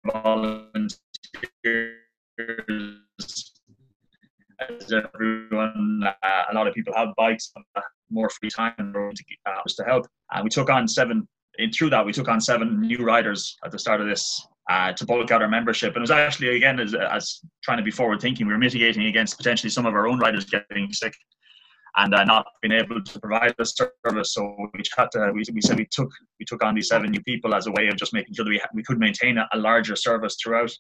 volunteers 0.04 0.99
as 4.69 4.92
everyone, 4.92 6.02
uh, 6.04 6.42
a 6.50 6.54
lot 6.54 6.66
of 6.66 6.75
people 6.75 6.92
have 6.95 7.09
bikes, 7.16 7.52
uh, 7.57 7.80
more 8.11 8.28
free 8.28 8.50
time 8.50 8.75
to, 8.78 9.12
uh, 9.47 9.62
to 9.66 9.85
help. 9.85 10.07
And 10.33 10.45
we 10.45 10.50
took 10.50 10.71
on 10.71 10.87
seven, 10.87 11.26
and 11.59 11.75
through 11.75 11.90
that, 11.90 12.04
we 12.04 12.12
took 12.12 12.28
on 12.28 12.40
seven 12.40 12.80
new 12.80 12.99
riders 12.99 13.57
at 13.64 13.71
the 13.71 13.78
start 13.78 14.00
of 14.00 14.07
this 14.07 14.47
uh, 14.69 14.92
to 14.92 15.07
bulk 15.07 15.30
out 15.30 15.42
our 15.42 15.49
membership. 15.49 15.95
And 15.95 15.99
it 15.99 16.00
was 16.00 16.11
actually, 16.11 16.57
again, 16.57 16.78
as, 16.78 16.95
as 16.95 17.40
trying 17.62 17.78
to 17.78 17.85
be 17.85 17.90
forward 17.90 18.21
thinking, 18.21 18.47
we 18.47 18.52
were 18.52 18.59
mitigating 18.59 19.07
against 19.07 19.37
potentially 19.37 19.71
some 19.71 19.87
of 19.87 19.95
our 19.95 20.07
own 20.07 20.19
riders 20.19 20.45
getting 20.45 20.92
sick 20.92 21.14
and 21.97 22.14
uh, 22.14 22.25
not 22.25 22.47
being 22.62 22.73
able 22.73 23.02
to 23.02 23.20
provide 23.20 23.54
the 23.59 23.64
service. 23.64 24.35
So 24.35 24.56
we 24.75 24.82
had 24.97 25.11
to, 25.12 25.32
we, 25.32 25.42
we 25.52 25.61
said 25.61 25.78
we 25.78 25.87
took 25.90 26.11
we 26.38 26.44
took 26.44 26.62
on 26.64 26.75
these 26.75 26.88
seven 26.88 27.11
new 27.11 27.23
people 27.23 27.54
as 27.54 27.66
a 27.66 27.73
way 27.73 27.88
of 27.88 27.97
just 27.97 28.12
making 28.12 28.35
sure 28.35 28.44
that 28.44 28.50
we, 28.50 28.61
we 28.75 28.82
could 28.82 28.99
maintain 28.99 29.38
a, 29.38 29.49
a 29.52 29.59
larger 29.59 29.97
service 29.97 30.37
throughout. 30.42 30.70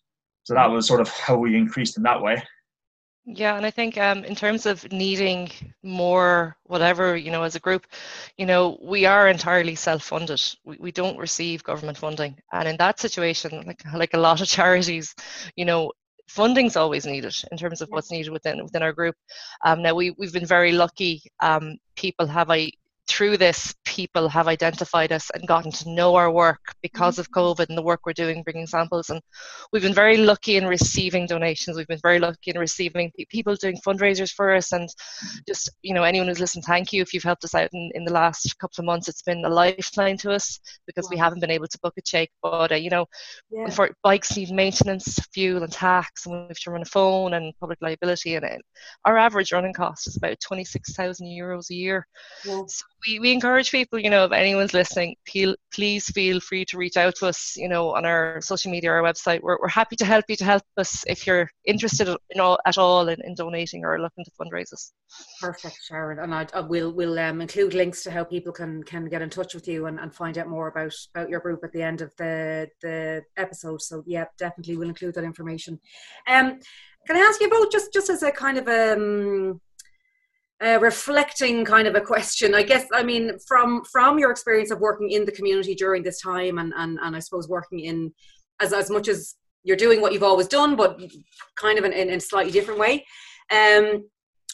So 0.44 0.54
that 0.54 0.70
was 0.70 0.86
sort 0.86 1.00
of 1.00 1.08
how 1.08 1.36
we 1.36 1.56
increased 1.56 1.96
in 1.96 2.02
that 2.04 2.22
way. 2.22 2.42
Yeah, 3.26 3.56
and 3.56 3.66
I 3.66 3.70
think 3.70 3.98
um, 3.98 4.24
in 4.24 4.34
terms 4.34 4.64
of 4.64 4.90
needing 4.90 5.50
more, 5.82 6.56
whatever, 6.64 7.16
you 7.16 7.30
know, 7.30 7.42
as 7.42 7.54
a 7.54 7.60
group, 7.60 7.86
you 8.38 8.46
know, 8.46 8.78
we 8.82 9.04
are 9.04 9.28
entirely 9.28 9.74
self-funded. 9.74 10.40
We, 10.64 10.78
we 10.80 10.90
don't 10.90 11.18
receive 11.18 11.62
government 11.62 11.98
funding. 11.98 12.38
And 12.52 12.66
in 12.66 12.76
that 12.78 12.98
situation, 12.98 13.62
like, 13.66 13.84
like 13.94 14.14
a 14.14 14.18
lot 14.18 14.40
of 14.40 14.48
charities, 14.58 15.14
you 15.54 15.66
know, 15.66 15.92
funding's 16.30 16.76
always 16.76 17.06
needed 17.06 17.34
in 17.50 17.58
terms 17.58 17.80
of 17.80 17.88
what's 17.90 18.10
needed 18.10 18.30
within 18.30 18.62
within 18.62 18.82
our 18.82 18.92
group. 18.92 19.16
Um, 19.64 19.82
now 19.82 19.94
we 19.94 20.12
we've 20.18 20.32
been 20.32 20.46
very 20.46 20.72
lucky. 20.72 21.22
Um, 21.40 21.76
people 21.96 22.26
have 22.26 22.50
I 22.50 22.70
through 23.08 23.36
this, 23.36 23.74
people 24.00 24.30
have 24.30 24.48
identified 24.48 25.12
us 25.12 25.30
and 25.34 25.46
gotten 25.46 25.70
to 25.70 25.90
know 25.90 26.14
our 26.14 26.30
work 26.30 26.74
because 26.80 27.18
of 27.18 27.26
mm-hmm. 27.30 27.40
COVID 27.40 27.68
and 27.68 27.76
the 27.76 27.88
work 27.90 28.00
we're 28.06 28.22
doing, 28.24 28.42
bringing 28.42 28.66
samples. 28.66 29.10
And 29.10 29.20
we've 29.72 29.82
been 29.82 30.02
very 30.04 30.16
lucky 30.16 30.56
in 30.56 30.66
receiving 30.66 31.26
donations. 31.26 31.76
We've 31.76 31.94
been 31.94 32.08
very 32.10 32.18
lucky 32.18 32.50
in 32.50 32.58
receiving 32.58 33.12
people 33.28 33.56
doing 33.56 33.76
fundraisers 33.86 34.32
for 34.32 34.54
us. 34.54 34.72
And 34.72 34.88
just, 35.46 35.70
you 35.82 35.92
know, 35.92 36.02
anyone 36.02 36.28
who's 36.28 36.40
listened, 36.40 36.64
thank 36.64 36.94
you 36.94 37.02
if 37.02 37.12
you've 37.12 37.30
helped 37.30 37.44
us 37.44 37.54
out 37.54 37.68
in, 37.74 37.90
in 37.94 38.04
the 38.06 38.12
last 38.12 38.58
couple 38.58 38.80
of 38.80 38.86
months. 38.86 39.06
It's 39.06 39.20
been 39.20 39.44
a 39.44 39.50
lifeline 39.50 40.16
to 40.18 40.32
us 40.32 40.58
because 40.86 41.04
wow. 41.04 41.10
we 41.10 41.18
haven't 41.18 41.40
been 41.40 41.50
able 41.50 41.68
to 41.68 41.78
book 41.82 41.94
a 41.98 42.02
check. 42.02 42.30
But, 42.42 42.72
uh, 42.72 42.76
you 42.76 42.88
know, 42.88 43.04
yeah. 43.50 43.68
for 43.68 43.90
bikes 44.02 44.34
need 44.34 44.50
maintenance, 44.50 45.18
fuel 45.34 45.62
and 45.62 45.72
tax, 45.72 46.24
and 46.24 46.34
we 46.34 46.48
have 46.48 46.58
to 46.60 46.70
run 46.70 46.82
a 46.82 46.86
phone 46.86 47.34
and 47.34 47.52
public 47.60 47.78
liability. 47.82 48.36
And 48.36 48.46
it, 48.46 48.62
our 49.04 49.18
average 49.18 49.52
running 49.52 49.74
cost 49.74 50.06
is 50.06 50.16
about 50.16 50.40
26,000 50.40 51.26
euros 51.26 51.68
a 51.70 51.74
year. 51.74 52.06
Yeah. 52.46 52.62
So 52.66 52.86
we, 53.06 53.18
we 53.18 53.32
encourage 53.32 53.70
people, 53.70 53.98
you 53.98 54.10
know, 54.10 54.24
if 54.24 54.32
anyone's 54.32 54.74
listening, 54.74 55.16
please 55.72 56.06
feel 56.06 56.40
free 56.40 56.64
to 56.66 56.78
reach 56.78 56.96
out 56.96 57.14
to 57.16 57.26
us, 57.26 57.54
you 57.56 57.68
know, 57.68 57.94
on 57.94 58.04
our 58.04 58.40
social 58.40 58.70
media, 58.70 58.90
our 58.90 59.02
website. 59.02 59.40
We're, 59.42 59.58
we're 59.60 59.68
happy 59.68 59.96
to 59.96 60.04
help 60.04 60.24
you 60.28 60.36
to 60.36 60.44
help 60.44 60.62
us 60.76 61.04
if 61.06 61.26
you're 61.26 61.50
interested 61.64 62.08
in 62.30 62.40
all, 62.40 62.58
at 62.66 62.78
all 62.78 63.08
in, 63.08 63.20
in 63.24 63.34
donating 63.34 63.84
or 63.84 64.00
looking 64.00 64.24
to 64.24 64.30
fundraise 64.32 64.70
Perfect, 65.40 65.78
Sharon. 65.82 66.18
And 66.20 66.34
I, 66.34 66.46
I 66.54 66.60
will 66.60 66.92
will 66.92 67.18
um, 67.18 67.40
include 67.40 67.74
links 67.74 68.02
to 68.04 68.10
how 68.10 68.24
people 68.24 68.52
can 68.52 68.82
can 68.84 69.06
get 69.06 69.22
in 69.22 69.30
touch 69.30 69.54
with 69.54 69.66
you 69.66 69.86
and, 69.86 69.98
and 69.98 70.14
find 70.14 70.38
out 70.38 70.48
more 70.48 70.68
about 70.68 70.94
about 71.14 71.28
your 71.28 71.40
group 71.40 71.64
at 71.64 71.72
the 71.72 71.82
end 71.82 72.00
of 72.00 72.14
the 72.16 72.68
the 72.82 73.22
episode. 73.36 73.82
So 73.82 74.04
yeah, 74.06 74.26
definitely 74.38 74.76
we'll 74.76 74.88
include 74.88 75.14
that 75.14 75.24
information. 75.24 75.80
Um, 76.28 76.60
can 77.06 77.16
I 77.16 77.20
ask 77.20 77.40
you 77.40 77.48
about 77.48 77.72
just 77.72 77.92
just 77.92 78.10
as 78.10 78.22
a 78.22 78.30
kind 78.30 78.58
of 78.58 78.68
um 78.68 79.60
uh, 80.64 80.78
reflecting 80.80 81.64
kind 81.64 81.88
of 81.88 81.94
a 81.94 82.00
question. 82.00 82.54
I 82.54 82.62
guess 82.62 82.86
i 82.92 83.02
mean 83.02 83.38
from 83.46 83.84
from 83.84 84.18
your 84.18 84.30
experience 84.30 84.70
of 84.70 84.80
working 84.80 85.10
in 85.10 85.24
the 85.24 85.32
community 85.32 85.74
during 85.74 86.02
this 86.02 86.20
time 86.20 86.58
and 86.58 86.72
and, 86.76 86.98
and 87.02 87.16
i 87.16 87.18
suppose 87.18 87.48
working 87.48 87.80
in 87.80 88.12
as, 88.60 88.72
as 88.72 88.90
much 88.90 89.08
as 89.08 89.36
you're 89.64 89.76
doing 89.76 90.00
what 90.00 90.12
you've 90.12 90.22
always 90.22 90.48
done 90.48 90.76
but 90.76 91.00
kind 91.56 91.78
of 91.78 91.84
in, 91.84 91.92
in, 91.92 92.08
in 92.08 92.18
a 92.18 92.20
slightly 92.20 92.52
different 92.52 92.80
way 92.80 93.04
um, 93.50 94.04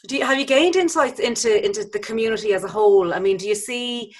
do 0.06 0.16
you, 0.16 0.24
have 0.24 0.38
you 0.38 0.46
gained 0.46 0.76
insights 0.76 1.20
into 1.20 1.64
into 1.64 1.84
the 1.84 1.98
community 1.98 2.54
as 2.54 2.64
a 2.64 2.68
whole? 2.68 3.12
I 3.12 3.18
mean 3.18 3.36
do 3.36 3.48
you 3.48 3.54
see 3.54 4.14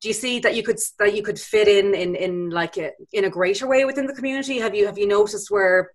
do 0.00 0.08
you 0.08 0.14
see 0.14 0.40
that 0.40 0.56
you 0.56 0.62
could 0.62 0.78
that 0.98 1.14
you 1.14 1.22
could 1.22 1.38
fit 1.38 1.68
in 1.68 1.94
in 1.94 2.14
in 2.14 2.50
like 2.50 2.76
a, 2.78 2.90
in 3.12 3.24
a 3.24 3.30
greater 3.30 3.66
way 3.68 3.84
within 3.84 4.06
the 4.06 4.14
community? 4.14 4.58
Have 4.58 4.74
you 4.74 4.86
have 4.86 4.98
you 4.98 5.06
noticed 5.06 5.50
where 5.50 5.90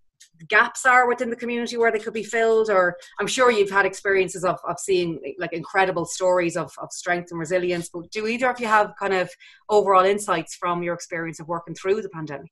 gaps 0.48 0.86
are 0.86 1.08
within 1.08 1.30
the 1.30 1.36
community 1.36 1.78
where 1.78 1.92
they 1.92 2.00
could 2.00 2.14
be 2.14 2.24
filled 2.24 2.70
or 2.70 2.96
i'm 3.20 3.28
sure 3.28 3.52
you've 3.52 3.72
had 3.72 3.86
experiences 3.86 4.44
of, 4.44 4.60
of 4.68 4.80
seeing 4.80 5.20
like 5.40 5.54
incredible 5.54 6.06
stories 6.06 6.56
of, 6.56 6.72
of 6.78 6.92
strength 6.92 7.32
and 7.32 7.40
resilience 7.40 7.90
but 7.90 8.10
do 8.12 8.28
either 8.28 8.50
of 8.50 8.60
you 8.60 8.68
have 8.68 8.94
kind 9.00 9.14
of 9.14 9.30
overall 9.70 10.06
insights 10.06 10.56
from 10.56 10.84
your 10.84 10.94
experience 10.94 11.40
of 11.40 11.48
working 11.48 11.74
through 11.74 12.02
the 12.02 12.10
pandemic 12.10 12.52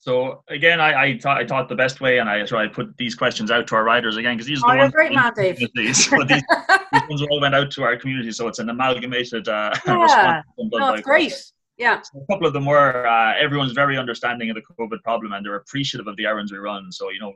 so 0.00 0.42
again, 0.48 0.80
I, 0.80 1.02
I 1.02 1.18
thought 1.18 1.36
I 1.36 1.46
thought 1.46 1.68
the 1.68 1.74
best 1.74 2.00
way, 2.00 2.18
and 2.18 2.28
I 2.28 2.42
try 2.46 2.64
to 2.64 2.70
put 2.70 2.96
these 2.96 3.14
questions 3.14 3.50
out 3.50 3.66
to 3.66 3.74
our 3.74 3.84
riders 3.84 4.16
again 4.16 4.34
because 4.34 4.46
these 4.46 4.62
are 4.62 4.72
the 4.72 4.78
oh, 4.78 4.82
ones. 4.84 4.94
great, 4.94 5.12
Matt, 5.12 5.34
Dave. 5.34 5.58
These, 5.74 6.08
these, 6.08 6.10
ones 6.10 7.22
all 7.30 7.38
went 7.38 7.54
out 7.54 7.70
to 7.72 7.82
our 7.82 7.98
community, 7.98 8.32
so 8.32 8.48
it's 8.48 8.58
an 8.58 8.70
amalgamated 8.70 9.46
uh, 9.46 9.70
yeah. 9.86 9.94
response. 9.94 10.46
No, 10.56 10.94
it's 10.94 11.02
great. 11.02 11.34
Yeah. 11.80 12.02
So 12.02 12.20
a 12.20 12.32
couple 12.32 12.46
of 12.46 12.52
them 12.52 12.66
were 12.66 13.06
uh, 13.06 13.32
everyone's 13.38 13.72
very 13.72 13.96
understanding 13.96 14.50
of 14.50 14.54
the 14.54 14.62
COVID 14.78 15.02
problem 15.02 15.32
and 15.32 15.44
they're 15.44 15.56
appreciative 15.56 16.06
of 16.06 16.16
the 16.16 16.26
errands 16.26 16.52
we 16.52 16.58
run. 16.58 16.92
So, 16.92 17.08
you 17.08 17.18
know, 17.18 17.32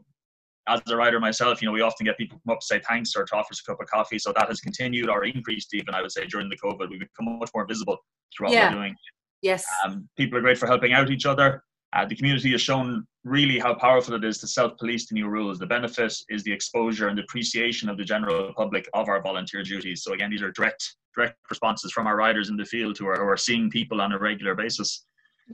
as 0.69 0.83
a 0.87 0.97
rider 0.97 1.19
myself, 1.19 1.63
you 1.63 1.67
know, 1.67 1.73
we 1.73 1.81
often 1.81 2.05
get 2.05 2.19
people 2.19 2.39
come 2.47 2.53
up 2.53 2.61
to 2.61 2.67
say 2.67 2.79
thanks 2.87 3.17
or 3.17 3.25
to 3.25 3.35
offer 3.37 3.53
us 3.53 3.63
a 3.67 3.71
cup 3.71 3.81
of 3.81 3.89
coffee. 3.89 4.19
So 4.19 4.35
that 4.37 4.49
has 4.49 4.61
continued 4.61 5.09
or 5.09 5.25
increased 5.25 5.73
even, 5.73 5.95
I 5.95 6.03
would 6.03 6.13
say, 6.13 6.27
during 6.27 6.51
the 6.51 6.59
COVID. 6.59 6.91
We've 6.91 7.01
become 7.01 7.39
much 7.39 7.51
more 7.55 7.67
visible 7.67 7.97
through 8.37 8.49
what 8.49 8.55
yeah. 8.55 8.69
we're 8.69 8.81
doing. 8.81 8.95
Yes. 9.41 9.65
Um, 9.83 10.09
people 10.19 10.39
are 10.39 10.43
great 10.43 10.59
for 10.59 10.67
helping 10.67 10.93
out 10.93 11.11
each 11.11 11.25
other. 11.25 11.63
Uh, 11.95 12.05
the 12.05 12.15
community 12.15 12.53
has 12.53 12.61
shown 12.61 13.07
really 13.25 13.59
how 13.59 13.75
powerful 13.75 14.15
it 14.15 14.25
is 14.25 14.39
to 14.39 14.47
self-police 14.47 15.09
the 15.09 15.15
new 15.15 15.29
rules. 15.29 15.59
The 15.59 15.67
benefit 15.67 16.15
is 16.29 16.45
the 16.45 16.53
exposure 16.53 17.09
and 17.09 17.17
the 17.17 17.23
appreciation 17.23 17.89
of 17.89 17.97
the 17.97 18.05
general 18.05 18.53
public 18.55 18.89
of 18.93 19.09
our 19.09 19.23
volunteer 19.23 19.63
duties. 19.63 20.03
So 20.03 20.13
again, 20.13 20.31
these 20.31 20.43
are 20.43 20.53
direct 20.53 20.97
direct 21.15 21.37
responses 21.49 21.93
from 21.93 22.07
our 22.07 22.17
riders 22.17 22.49
in 22.49 22.57
the 22.57 22.65
field 22.65 22.99
who 22.99 23.07
are, 23.07 23.17
who 23.17 23.25
are 23.25 23.37
seeing 23.37 23.71
people 23.71 24.01
on 24.01 24.13
a 24.13 24.19
regular 24.19 24.55
basis. 24.55 25.07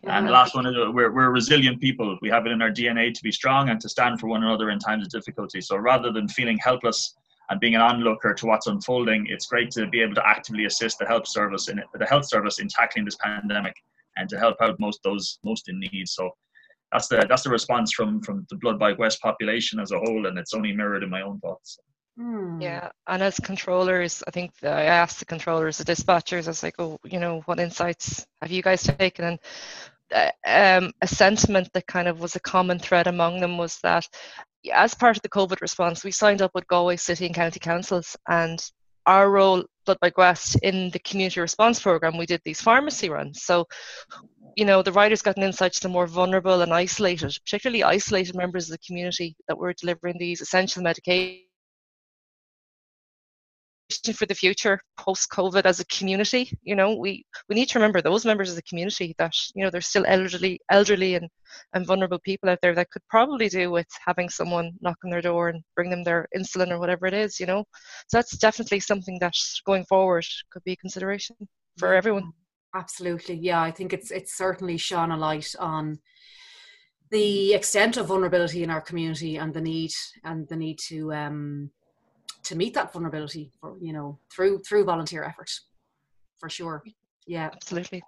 Yeah. 0.03 0.19
And 0.19 0.27
the 0.27 0.31
last 0.33 0.55
one 0.55 0.67
is 0.67 0.75
uh, 0.75 0.91
we're, 0.91 1.13
we're 1.13 1.31
resilient 1.31 1.81
people. 1.81 2.17
We 2.23 2.31
have 2.31 2.47
it 2.47 2.53
in 2.53 2.63
our 2.63 2.71
DNA 2.71 3.13
to 3.13 3.23
be 3.23 3.33
strong 3.33 3.69
and 3.69 3.81
to 3.81 3.89
stand 3.89 4.21
for 4.21 4.29
one 4.29 4.43
another 4.43 4.71
in 4.71 4.79
times 4.79 5.05
of 5.05 5.11
difficulty. 5.11 5.61
So 5.61 5.77
rather 5.77 6.13
than 6.13 6.29
feeling 6.29 6.59
helpless 6.59 7.15
and 7.51 7.61
being 7.61 7.75
an 7.75 7.83
onlooker 7.83 8.33
to 8.33 8.47
what's 8.47 8.69
unfolding, 8.69 9.27
it's 9.29 9.47
great 9.47 9.71
to 9.73 9.87
be 9.89 10.01
able 10.01 10.15
to 10.15 10.27
actively 10.27 10.65
assist 10.65 10.99
the 10.99 11.07
health 11.07 11.27
service 11.27 11.69
in 11.69 11.83
the 11.95 12.07
health 12.07 12.27
service 12.27 12.59
in 12.59 12.69
tackling 12.69 13.05
this 13.05 13.17
pandemic 13.17 13.75
and 14.17 14.29
to 14.29 14.39
help 14.39 14.57
out 14.63 14.79
most 14.79 15.01
those 15.03 15.39
most 15.45 15.69
in 15.69 15.81
need. 15.81 16.09
So 16.09 16.31
that's 16.93 17.09
the 17.09 17.27
that's 17.29 17.43
the 17.43 17.51
response 17.51 17.93
from 17.93 18.21
from 18.23 18.47
the 18.51 18.57
Blood 18.57 18.79
Bike 18.79 18.99
West 18.99 19.21
population 19.21 19.81
as 19.81 19.93
a 19.93 19.99
whole, 19.99 20.27
and 20.27 20.39
it's 20.39 20.55
only 20.55 20.73
mirrored 20.73 21.03
in 21.03 21.11
my 21.11 21.23
own 21.23 21.39
thoughts. 21.41 21.79
Hmm. 22.17 22.61
Yeah, 22.61 22.91
and 23.07 23.23
as 23.23 23.39
controllers, 23.41 24.23
I 24.27 24.31
think 24.31 24.53
I 24.63 24.85
asked 24.85 25.21
the 25.21 25.25
controllers, 25.25 25.79
the 25.79 25.85
dispatchers, 25.85 26.47
I 26.47 26.51
was 26.51 26.63
like, 26.63 26.75
oh, 26.79 26.99
you 27.05 27.19
know, 27.19 27.41
what 27.47 27.61
insights 27.61 28.27
have 28.43 28.51
you 28.51 28.63
guys 28.63 28.83
taken? 28.83 29.25
And 29.25 29.39
uh, 30.13 30.31
um, 30.47 30.93
a 31.01 31.07
sentiment 31.07 31.71
that 31.73 31.87
kind 31.87 32.09
of 32.09 32.21
was 32.21 32.37
a 32.37 32.41
common 32.41 32.79
thread 32.79 33.07
among 33.07 33.41
them 33.41 33.57
was 33.57 33.79
that 33.83 34.07
as 34.73 34.95
part 34.95 35.17
of 35.17 35.23
the 35.23 35.29
COVID 35.29 35.61
response, 35.61 36.05
we 36.05 36.11
signed 36.11 36.43
up 36.43 36.51
with 36.55 36.67
Galway 36.67 36.97
City 36.97 37.27
and 37.27 37.35
County 37.35 37.61
Councils, 37.61 38.17
and 38.29 38.63
our 39.07 39.31
role, 39.31 39.65
Blood 39.87 39.99
Bike 40.01 40.19
West, 40.19 40.57
in 40.63 40.91
the 40.91 40.99
community 40.99 41.41
response 41.41 41.81
program, 41.81 42.19
we 42.19 42.27
did 42.27 42.43
these 42.45 42.61
pharmacy 42.61 43.09
runs. 43.09 43.43
So, 43.43 43.67
you 44.57 44.65
know, 44.65 44.83
the 44.83 44.93
riders 44.93 45.23
got 45.23 45.37
an 45.37 45.43
insight 45.43 45.73
to 45.75 45.81
the 45.81 45.89
more 45.89 46.07
vulnerable 46.07 46.63
and 46.63 46.73
isolated, 46.73 47.37
particularly 47.45 47.83
isolated 47.83 48.35
members 48.35 48.69
of 48.69 48.73
the 48.73 48.87
community 48.87 49.37
that 49.49 49.59
were 49.59 49.73
delivering 49.73 50.19
these 50.19 50.41
essential 50.41 50.83
medications 50.83 51.41
for 54.15 54.27
the 54.27 54.35
future 54.35 54.81
post 54.97 55.29
COVID 55.31 55.65
as 55.65 55.81
a 55.81 55.85
community. 55.87 56.57
You 56.63 56.77
know, 56.77 56.95
we, 56.95 57.25
we 57.49 57.55
need 57.55 57.69
to 57.71 57.79
remember 57.79 58.01
those 58.01 58.25
members 58.25 58.51
of 58.51 58.57
the 58.57 58.63
community 58.63 59.15
that, 59.19 59.33
you 59.55 59.65
know, 59.65 59.71
there's 59.71 59.89
still 59.89 60.05
elderly 60.07 60.61
elderly 60.71 61.17
and, 61.17 61.29
and 61.75 61.87
vulnerable 61.87 62.21
people 62.21 62.49
out 62.49 62.59
there 62.63 62.75
that 62.75 62.91
could 62.91 63.03
probably 63.09 63.49
do 63.49 63.71
with 63.71 63.87
having 64.07 64.29
someone 64.29 64.73
knock 64.81 64.97
on 65.05 65.11
their 65.11 65.23
door 65.23 65.49
and 65.49 65.63
bring 65.75 65.91
them 65.91 66.05
their 66.05 66.29
insulin 66.37 66.71
or 66.71 66.79
whatever 66.79 67.07
it 67.07 67.15
is, 67.15 67.41
you 67.41 67.47
know. 67.47 67.65
So 68.09 68.19
that's 68.19 68.37
definitely 68.39 68.81
something 68.81 69.19
that 69.21 69.35
going 69.67 69.85
forward 69.87 70.27
could 70.53 70.63
be 70.65 70.73
a 70.73 70.77
consideration 70.77 71.37
for 71.79 71.95
everyone. 71.95 72.33
Absolutely. 72.75 73.35
Yeah, 73.35 73.61
I 73.61 73.71
think 73.71 73.93
it's 73.93 74.11
it's 74.11 74.37
certainly 74.37 74.77
shone 74.77 75.11
a 75.11 75.17
light 75.17 75.55
on 75.59 75.99
the 77.11 77.55
extent 77.55 77.97
of 77.97 78.07
vulnerability 78.07 78.63
in 78.63 78.71
our 78.71 78.81
community 78.81 79.37
and 79.37 79.53
the 79.53 79.61
need 79.61 79.91
and 80.25 80.47
the 80.49 80.57
need 80.57 80.79
to 80.79 81.13
um 81.13 81.71
to 82.45 82.55
meet 82.57 82.75
that 82.75 82.93
vulnerability 82.93 83.51
for 83.61 83.77
you 83.81 83.93
know 83.93 84.19
through 84.33 84.61
through 84.61 84.85
volunteer 84.85 85.25
effort 85.25 85.51
for 86.39 86.49
sure 86.49 86.83
yeah. 87.27 87.51
Absolutely. 87.53 88.03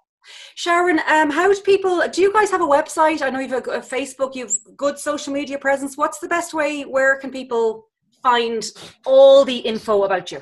Sharon 0.55 0.99
um 1.09 1.29
how 1.29 1.51
do 1.51 1.61
people 1.61 2.01
do 2.11 2.21
you 2.21 2.31
guys 2.31 2.49
have 2.51 2.61
a 2.61 2.65
website? 2.65 3.21
I 3.21 3.29
know 3.29 3.39
you've 3.39 3.51
a, 3.51 3.57
a 3.57 3.81
facebook 3.81 4.35
you've 4.35 4.57
good 4.77 4.97
social 4.97 5.33
media 5.33 5.57
presence. 5.57 5.97
What's 5.97 6.19
the 6.19 6.29
best 6.29 6.53
way 6.53 6.83
where 6.83 7.17
can 7.17 7.31
people 7.31 7.87
find 8.21 8.63
all 9.05 9.43
the 9.43 9.57
info 9.57 10.03
about 10.03 10.31
you? 10.31 10.39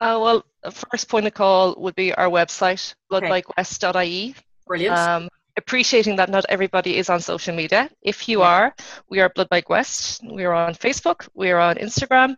Uh, 0.00 0.18
well, 0.22 0.44
first 0.70 1.08
point 1.08 1.26
of 1.26 1.34
call 1.34 1.74
would 1.78 1.94
be 1.94 2.14
our 2.14 2.28
website, 2.28 2.94
bloodbikewest.ie. 3.10 4.34
Brilliant. 4.66 4.96
Um, 4.96 5.28
appreciating 5.56 6.16
that 6.16 6.30
not 6.30 6.46
everybody 6.48 6.96
is 6.96 7.10
on 7.10 7.20
social 7.20 7.54
media. 7.54 7.90
If 8.00 8.28
you 8.28 8.42
are, 8.42 8.74
we 9.10 9.20
are 9.20 9.28
Blood 9.28 9.48
Bike 9.48 9.68
West. 9.68 10.22
We 10.24 10.44
are 10.44 10.54
on 10.54 10.74
Facebook, 10.74 11.28
we 11.34 11.50
are 11.50 11.58
on 11.58 11.76
Instagram, 11.76 12.36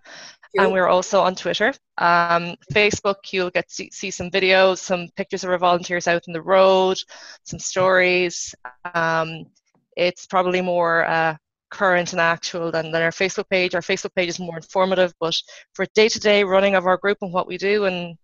and 0.58 0.72
we're 0.72 0.88
also 0.88 1.20
on 1.20 1.34
Twitter. 1.34 1.74
Um, 1.98 2.56
Facebook, 2.72 3.16
you'll 3.30 3.50
get 3.50 3.68
to 3.68 3.74
see, 3.74 3.90
see, 3.92 4.10
some 4.10 4.30
videos, 4.30 4.78
some 4.78 5.08
pictures 5.16 5.44
of 5.44 5.50
our 5.50 5.58
volunteers 5.58 6.08
out 6.08 6.26
in 6.26 6.32
the 6.32 6.42
road, 6.42 6.98
some 7.44 7.58
stories. 7.58 8.54
Um, 8.94 9.44
it's 9.96 10.26
probably 10.26 10.62
more 10.62 11.04
uh, 11.06 11.36
current 11.70 12.12
and 12.12 12.20
actual 12.20 12.70
than, 12.70 12.90
than 12.92 13.02
our 13.02 13.10
Facebook 13.10 13.48
page. 13.48 13.74
Our 13.74 13.80
Facebook 13.80 14.14
page 14.14 14.28
is 14.28 14.38
more 14.38 14.56
informative, 14.56 15.12
but 15.20 15.36
for 15.74 15.86
day-to-day 15.94 16.44
running 16.44 16.74
of 16.74 16.86
our 16.86 16.96
group 16.96 17.18
and 17.22 17.32
what 17.32 17.46
we 17.46 17.56
do 17.56 17.84
and 17.84 18.16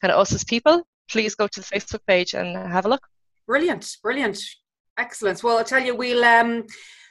kind 0.00 0.12
of 0.12 0.18
us 0.18 0.32
as 0.32 0.44
people, 0.44 0.82
please 1.10 1.34
go 1.34 1.46
to 1.46 1.60
the 1.60 1.66
Facebook 1.66 2.00
page 2.06 2.34
and 2.34 2.56
have 2.56 2.86
a 2.86 2.88
look. 2.88 3.06
Brilliant, 3.46 3.96
brilliant, 4.02 4.38
excellent. 4.98 5.42
Well, 5.42 5.58
I'll 5.58 5.64
tell 5.64 5.82
you, 5.82 5.94
we'll 5.94 6.24
um, 6.24 6.64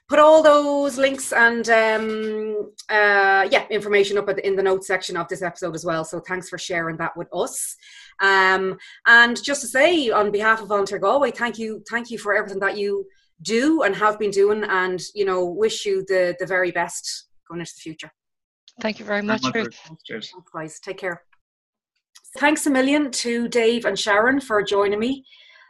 put 0.09 0.19
all 0.19 0.43
those 0.43 0.97
links 0.97 1.31
and 1.31 1.69
um, 1.69 2.71
uh, 2.89 3.47
yeah, 3.51 3.67
information 3.69 4.17
up 4.17 4.29
in 4.29 4.55
the 4.55 4.63
notes 4.63 4.87
section 4.87 5.15
of 5.15 5.27
this 5.27 5.41
episode 5.41 5.75
as 5.75 5.85
well. 5.85 6.03
So 6.03 6.19
thanks 6.19 6.49
for 6.49 6.57
sharing 6.57 6.97
that 6.97 7.15
with 7.15 7.27
us. 7.33 7.75
Um, 8.19 8.77
and 9.07 9.41
just 9.41 9.61
to 9.61 9.67
say, 9.67 10.09
on 10.09 10.31
behalf 10.31 10.61
of 10.61 10.67
Volunteer 10.67 10.99
Galway, 10.99 11.31
thank 11.31 11.57
you, 11.57 11.83
thank 11.89 12.11
you 12.11 12.17
for 12.17 12.35
everything 12.35 12.59
that 12.59 12.77
you 12.77 13.05
do 13.43 13.83
and 13.83 13.95
have 13.95 14.17
been 14.17 14.31
doing, 14.31 14.63
and 14.63 15.01
you 15.13 15.25
know, 15.25 15.45
wish 15.45 15.85
you 15.85 16.03
the 16.07 16.35
the 16.39 16.45
very 16.45 16.71
best 16.71 17.27
going 17.47 17.59
into 17.59 17.73
the 17.75 17.81
future. 17.81 18.11
Thank 18.81 18.99
you 18.99 19.05
very 19.05 19.21
much, 19.21 19.43
Ruth. 19.53 19.77
Cheers. 20.05 20.31
Thanks, 20.31 20.51
guys. 20.51 20.79
Take 20.79 20.97
care. 20.97 21.23
Thanks 22.37 22.65
a 22.65 22.71
million 22.71 23.11
to 23.11 23.47
Dave 23.47 23.85
and 23.85 23.97
Sharon 23.97 24.39
for 24.39 24.63
joining 24.63 24.99
me 24.99 25.23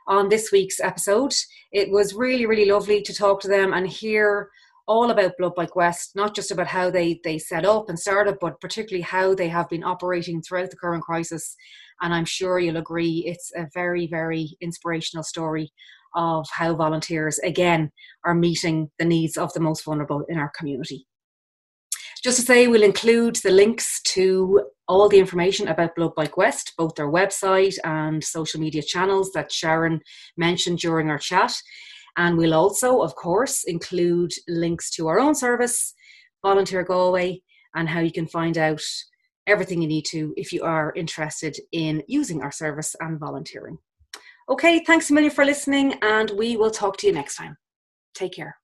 on 0.07 0.29
this 0.29 0.51
week's 0.51 0.79
episode. 0.79 1.33
It 1.71 1.89
was 1.89 2.13
really, 2.13 2.45
really 2.45 2.65
lovely 2.71 3.01
to 3.01 3.13
talk 3.13 3.41
to 3.41 3.49
them 3.49 3.73
and 3.73 3.87
hear 3.87 4.49
all 4.87 5.11
about 5.11 5.37
Blood 5.37 5.55
Bike 5.55 5.75
West, 5.75 6.11
not 6.15 6.35
just 6.35 6.51
about 6.51 6.67
how 6.67 6.89
they, 6.89 7.19
they 7.23 7.37
set 7.37 7.65
up 7.65 7.89
and 7.89 7.97
started, 7.97 8.37
but 8.39 8.59
particularly 8.59 9.01
how 9.01 9.33
they 9.33 9.47
have 9.47 9.69
been 9.69 9.83
operating 9.83 10.41
throughout 10.41 10.71
the 10.71 10.77
current 10.77 11.03
crisis. 11.03 11.55
And 12.01 12.13
I'm 12.13 12.25
sure 12.25 12.59
you'll 12.59 12.77
agree 12.77 13.23
it's 13.25 13.51
a 13.55 13.67
very, 13.73 14.07
very 14.07 14.57
inspirational 14.61 15.23
story 15.23 15.71
of 16.15 16.47
how 16.51 16.75
volunteers, 16.75 17.39
again, 17.39 17.91
are 18.25 18.35
meeting 18.35 18.89
the 18.99 19.05
needs 19.05 19.37
of 19.37 19.53
the 19.53 19.59
most 19.59 19.83
vulnerable 19.85 20.23
in 20.29 20.37
our 20.37 20.51
community. 20.57 21.05
Just 22.23 22.39
to 22.39 22.45
say, 22.45 22.67
we'll 22.67 22.83
include 22.83 23.35
the 23.37 23.51
links 23.51 24.01
to 24.03 24.61
all 24.87 25.09
the 25.09 25.19
information 25.19 25.67
about 25.67 25.95
Blood 25.95 26.15
Bike 26.15 26.37
West, 26.37 26.73
both 26.77 26.95
their 26.95 27.11
website 27.11 27.77
and 27.83 28.23
social 28.23 28.59
media 28.59 28.81
channels 28.81 29.31
that 29.33 29.51
Sharon 29.51 29.99
mentioned 30.37 30.79
during 30.79 31.09
our 31.09 31.17
chat. 31.17 31.53
And 32.15 32.37
we'll 32.37 32.53
also, 32.53 33.01
of 33.01 33.15
course, 33.15 33.63
include 33.65 34.31
links 34.47 34.89
to 34.91 35.07
our 35.07 35.19
own 35.19 35.35
service, 35.35 35.93
Volunteer 36.43 36.83
Galway, 36.83 37.41
and 37.75 37.89
how 37.89 37.99
you 37.99 38.11
can 38.11 38.27
find 38.27 38.57
out 38.57 38.81
everything 39.47 39.81
you 39.81 39.87
need 39.87 40.05
to 40.05 40.33
if 40.37 40.53
you 40.53 40.63
are 40.63 40.93
interested 40.95 41.57
in 41.71 42.03
using 42.07 42.41
our 42.41 42.51
service 42.51 42.95
and 42.99 43.19
volunteering. 43.19 43.77
Okay, 44.49 44.83
thanks 44.83 45.09
a 45.09 45.13
million 45.13 45.31
for 45.31 45.45
listening, 45.45 45.93
and 46.01 46.31
we 46.31 46.57
will 46.57 46.71
talk 46.71 46.97
to 46.97 47.07
you 47.07 47.13
next 47.13 47.35
time. 47.35 47.57
Take 48.13 48.33
care. 48.33 48.57